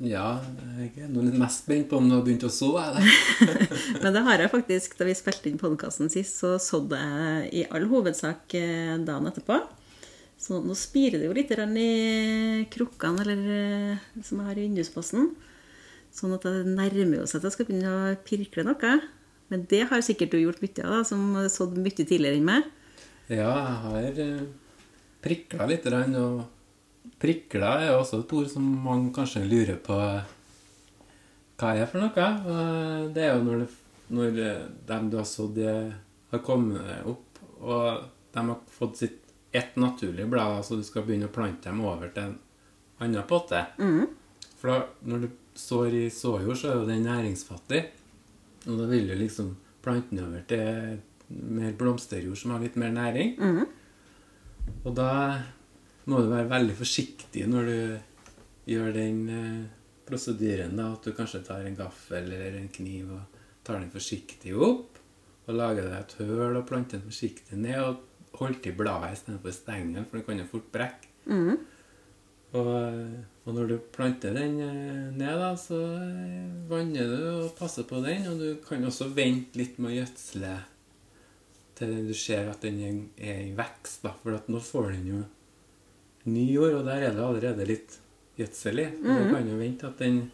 Ja, 0.02 0.26
jeg 0.80 1.04
er 1.04 1.10
nå 1.12 1.22
litt 1.22 1.38
mest 1.38 1.62
spent 1.62 1.86
på 1.90 1.98
om 2.00 2.08
du 2.08 2.16
har 2.16 2.24
begynt 2.26 2.42
å 2.46 2.50
så. 2.50 2.72
Men 4.02 4.16
det 4.16 4.22
har 4.26 4.42
jeg 4.42 4.50
faktisk. 4.50 4.96
Da 4.98 5.06
vi 5.06 5.14
spilte 5.14 5.50
inn 5.50 5.60
podkasten 5.60 6.10
sist, 6.10 6.40
så 6.42 6.56
sådde 6.62 6.98
jeg 6.98 7.52
i 7.60 7.62
all 7.70 7.86
hovedsak 7.90 8.56
eh, 8.58 8.96
dagen 9.06 9.30
etterpå. 9.30 9.60
Så 10.42 10.58
nå 10.58 10.74
spirer 10.74 11.22
det 11.22 11.28
jo 11.28 11.36
litt 11.36 11.52
i 11.54 12.66
krukkene 12.74 13.22
eller, 13.22 13.42
eh, 13.54 14.22
som 14.26 14.40
jeg 14.40 14.48
har 14.48 14.58
i 14.58 14.66
vindusposten. 14.66 15.28
Sånn 16.12 16.34
at 16.34 16.48
det 16.48 16.66
nærmer 16.66 17.28
seg 17.30 17.38
at 17.38 17.46
jeg 17.46 17.56
skal 17.56 17.68
begynne 17.68 17.92
å 17.92 18.16
pirkle 18.26 18.66
noe. 18.66 18.96
Men 19.52 19.66
det 19.70 19.84
har 19.90 20.02
sikkert 20.02 20.34
du 20.34 20.40
gjort 20.40 20.64
mye 20.64 20.88
av, 20.88 21.04
som 21.06 21.36
sådd 21.52 21.78
mye 21.78 21.94
tidligere 21.94 22.40
enn 22.40 22.48
meg. 22.48 22.66
Ja, 23.30 23.52
jeg 23.54 23.78
har 23.86 24.20
eh, 24.26 24.42
prikla 25.22 25.70
litt, 25.70 25.86
og 25.86 26.42
prikla 27.22 27.74
er 27.82 27.96
også 27.96 28.22
et 28.22 28.32
ord 28.36 28.48
som 28.50 28.66
mange 28.84 29.12
kanskje 29.14 29.44
lurer 29.46 29.78
på 29.82 29.96
hva 31.62 31.74
er 31.78 31.86
for 31.90 32.02
noe. 32.02 32.28
Det 33.14 33.22
er 33.22 33.36
jo 33.36 33.44
når, 33.46 33.62
det, 33.62 33.68
når 34.16 34.38
dem 34.88 35.10
du 35.12 35.18
har 35.20 35.28
sådd, 35.28 35.60
har 36.32 36.42
kommet 36.46 37.06
opp, 37.06 37.42
og 37.62 38.08
de 38.32 38.46
har 38.48 38.64
fått 38.74 39.02
sitt 39.04 39.18
ett 39.52 39.76
naturlig 39.76 40.26
blad, 40.28 40.64
så 40.64 40.78
du 40.80 40.84
skal 40.86 41.04
begynne 41.04 41.28
å 41.28 41.34
plante 41.34 41.68
dem 41.68 41.82
over 41.84 42.08
til 42.14 42.30
en 42.30 42.38
annen 43.04 43.26
potte. 43.28 43.60
Mm. 43.78 44.06
For 44.56 44.72
da, 44.72 44.76
når 45.04 45.26
du 45.26 45.28
sår 45.58 45.96
i 45.98 46.04
såjord, 46.10 46.56
så 46.56 46.70
er 46.70 46.78
jo 46.80 46.88
den 46.88 47.04
næringsfattig. 47.04 47.82
Og 48.64 48.78
da 48.78 48.86
vil 48.88 49.10
du 49.10 49.16
liksom 49.20 49.52
plante 49.84 50.14
den 50.14 50.24
over 50.24 50.44
til 50.48 51.00
mer 51.52 51.74
blomsterjord 51.76 52.38
som 52.38 52.54
har 52.54 52.62
litt 52.64 52.78
mer 52.80 52.94
næring. 52.96 53.34
Mm. 53.36 54.72
Og 54.86 54.94
da 54.96 55.10
må 56.10 56.22
du 56.22 56.30
være 56.32 56.50
veldig 56.50 56.74
forsiktig 56.78 57.44
når 57.50 57.68
du 57.68 58.72
gjør 58.72 58.94
den 58.96 59.20
eh, 59.30 59.66
prosedyren. 60.08 60.76
da, 60.78 60.92
At 60.94 61.06
du 61.06 61.14
kanskje 61.16 61.42
tar 61.46 61.66
en 61.66 61.78
gaffel 61.78 62.30
eller 62.30 62.58
en 62.58 62.70
kniv 62.72 63.12
og 63.16 63.42
tar 63.66 63.80
den 63.80 63.92
forsiktig 63.92 64.54
opp. 64.56 64.98
Og 65.46 65.58
lager 65.58 65.88
deg 65.88 65.98
et 65.98 66.16
høl 66.22 66.56
og 66.58 66.66
planter 66.68 66.98
den 66.98 67.10
forsiktig 67.10 67.58
ned. 67.58 67.78
Og 67.82 68.38
holder 68.38 68.62
til 68.64 68.78
bladet 68.78 69.18
istedenfor 69.18 69.54
stengelen, 69.54 70.08
for 70.08 70.18
den 70.18 70.26
kan 70.26 70.42
jo 70.42 70.48
fort 70.50 70.72
brekke. 70.74 71.12
Mm. 71.26 71.60
Og, 72.52 72.72
og 73.46 73.54
når 73.56 73.70
du 73.70 73.76
planter 73.94 74.34
den 74.36 74.58
eh, 74.60 75.06
ned, 75.16 75.38
da, 75.40 75.52
så 75.56 75.78
eh, 75.96 76.50
vanner 76.70 77.08
du 77.08 77.22
og 77.30 77.54
passer 77.58 77.86
på 77.88 78.02
den. 78.04 78.26
Og 78.30 78.42
du 78.42 78.48
kan 78.66 78.84
også 78.88 79.10
vente 79.14 79.60
litt 79.60 79.78
med 79.78 79.92
å 79.92 79.96
gjødsle 80.00 80.56
til 81.78 81.94
du 82.06 82.12
ser 82.16 82.50
at 82.52 82.64
den 82.64 82.82
er, 82.84 82.98
er 83.32 83.46
i 83.46 83.54
vekst. 83.56 84.02
da, 84.04 84.12
For 84.22 84.36
at 84.36 84.50
nå 84.52 84.60
får 84.62 84.92
den 84.92 85.08
jo 85.08 85.22
ny 86.24 86.52
jord, 86.52 86.74
og 86.80 86.84
der 86.86 87.08
er 87.08 87.14
det 87.16 87.24
allerede 87.24 87.66
litt 87.66 87.98
gjødsel 88.38 88.78
i. 88.78 88.86
Mm 88.86 89.04
-hmm. 89.06 89.28
Du 89.28 89.34
kan 89.34 89.48
jo 89.48 89.56
vente 89.56 89.86
at 89.86 89.98
den 89.98 90.30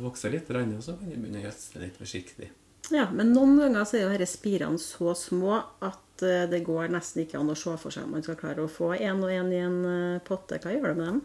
vokser 0.00 0.30
litt, 0.30 0.50
og 0.50 0.82
så 0.82 0.96
kan 0.98 1.08
du 1.10 1.16
begynne 1.16 1.40
å 1.40 1.46
gjødsle 1.46 1.80
litt 1.80 1.96
forsiktig. 1.96 2.50
Ja, 2.90 3.06
men 3.10 3.32
noen 3.32 3.58
ganger 3.58 3.84
så 3.84 3.96
er 3.96 4.02
jo 4.02 4.18
disse 4.18 4.36
spirene 4.36 4.78
så 4.78 5.14
små 5.14 5.60
at 5.80 6.22
eh, 6.22 6.48
det 6.50 6.64
går 6.66 6.88
nesten 6.88 7.22
ikke 7.22 7.38
an 7.38 7.52
å 7.52 7.54
se 7.58 7.76
for 7.78 7.94
seg 7.94 8.04
om 8.04 8.16
man 8.16 8.22
skal 8.22 8.38
klare 8.40 8.64
å 8.64 8.70
få 8.70 8.90
én 8.98 9.22
og 9.22 9.30
én 9.30 9.52
i 9.52 9.60
en 9.62 9.84
eh, 9.84 10.18
potte. 10.26 10.58
Hva 10.58 10.74
gjør 10.74 10.92
du 10.92 11.00
med 11.00 11.06
dem? 11.06 11.22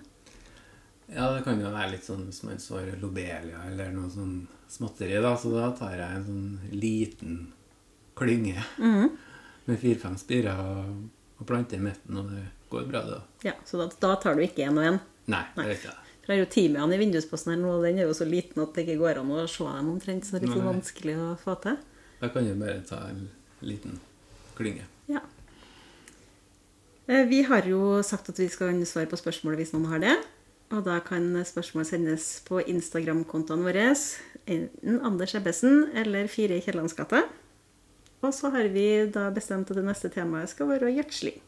Ja, 1.16 1.32
det 1.34 1.44
kan 1.44 1.60
jo 1.62 1.72
være 1.72 1.92
litt 1.92 2.04
sånn 2.04 2.26
hvis 2.28 2.44
man 2.44 2.60
sår 2.60 2.98
lobelia 3.02 3.64
eller 3.72 3.92
noe 3.96 4.10
sånn 4.12 4.48
småtteri, 4.70 5.22
da. 5.24 5.34
Så 5.40 5.54
da 5.56 5.72
tar 5.76 5.96
jeg 5.96 6.16
en 6.20 6.26
sånn 6.28 6.60
liten 6.76 7.38
klynge 8.18 8.64
Mhm. 8.78 9.10
med 9.66 9.80
fire-fem 9.80 10.18
spirer 10.18 10.60
og, 10.60 11.10
og 11.40 11.48
plante 11.48 11.76
i 11.76 11.80
midten, 11.80 12.18
og 12.18 12.30
det 12.32 12.44
går 12.70 12.88
bra, 12.92 13.02
det. 13.08 13.22
Ja, 13.48 13.54
Så 13.66 13.78
da, 13.80 13.88
da 14.02 14.16
tar 14.22 14.36
du 14.36 14.42
ikke 14.46 14.66
én 14.68 14.78
og 14.78 14.84
én? 14.90 15.00
Nei, 15.32 15.44
det 15.56 15.66
er 15.66 15.74
ikke. 15.78 15.94
For 16.26 16.34
jeg 16.34 16.40
har 16.42 16.46
jo 16.46 16.52
timian 16.52 16.94
i 16.94 16.98
vindusposten 17.00 17.54
her 17.54 17.60
nå, 17.62 17.70
og 17.78 17.86
den 17.88 18.00
er 18.02 18.08
jo 18.10 18.16
så 18.18 18.26
liten 18.28 18.60
at 18.64 18.74
det 18.76 18.84
ikke 18.86 18.98
går 19.00 19.22
an 19.22 19.32
å 19.32 19.46
se 19.48 19.64
dem 19.64 19.92
omtrent. 19.94 20.26
Så 20.28 20.36
det 20.36 20.44
er 20.44 20.48
litt 20.52 20.58
Nei. 20.60 20.68
vanskelig 20.68 21.16
å 21.24 21.28
få 21.40 21.56
til. 21.64 21.78
Da 22.20 22.28
kan 22.34 22.44
du 22.50 22.54
bare 22.60 22.82
ta 22.90 23.00
en 23.08 23.30
liten 23.64 24.00
klynge. 24.58 24.84
Ja. 25.08 25.22
Eh, 27.08 27.24
Vi 27.30 27.42
har 27.48 27.64
jo 27.70 28.02
sagt 28.04 28.30
at 28.30 28.40
vi 28.40 28.50
skal 28.52 28.82
svare 28.86 29.08
på 29.08 29.20
spørsmål 29.20 29.56
hvis 29.60 29.72
noen 29.76 29.88
har 29.94 30.04
det. 30.04 30.16
Og 30.76 30.84
da 30.84 30.98
kan 31.00 31.30
spørsmål 31.48 31.86
sendes 31.88 32.42
på 32.44 32.60
Instagram-kontoene 32.68 33.64
våre. 33.64 33.88
Enten 34.48 35.00
Anders 35.08 35.36
Ebbesen 35.40 35.94
eller 35.96 36.28
Fire 36.28 36.58
i 36.58 36.64
Kiellands 36.66 36.96
gate. 36.98 37.24
Og 38.26 38.34
så 38.36 38.52
har 38.52 38.68
vi 38.74 39.06
da 39.14 39.30
bestemt 39.32 39.70
at 39.72 39.78
det 39.80 39.86
neste 39.88 40.10
temaet 40.12 40.50
skal 40.52 40.68
være 40.74 40.92
gjødsling. 40.92 41.40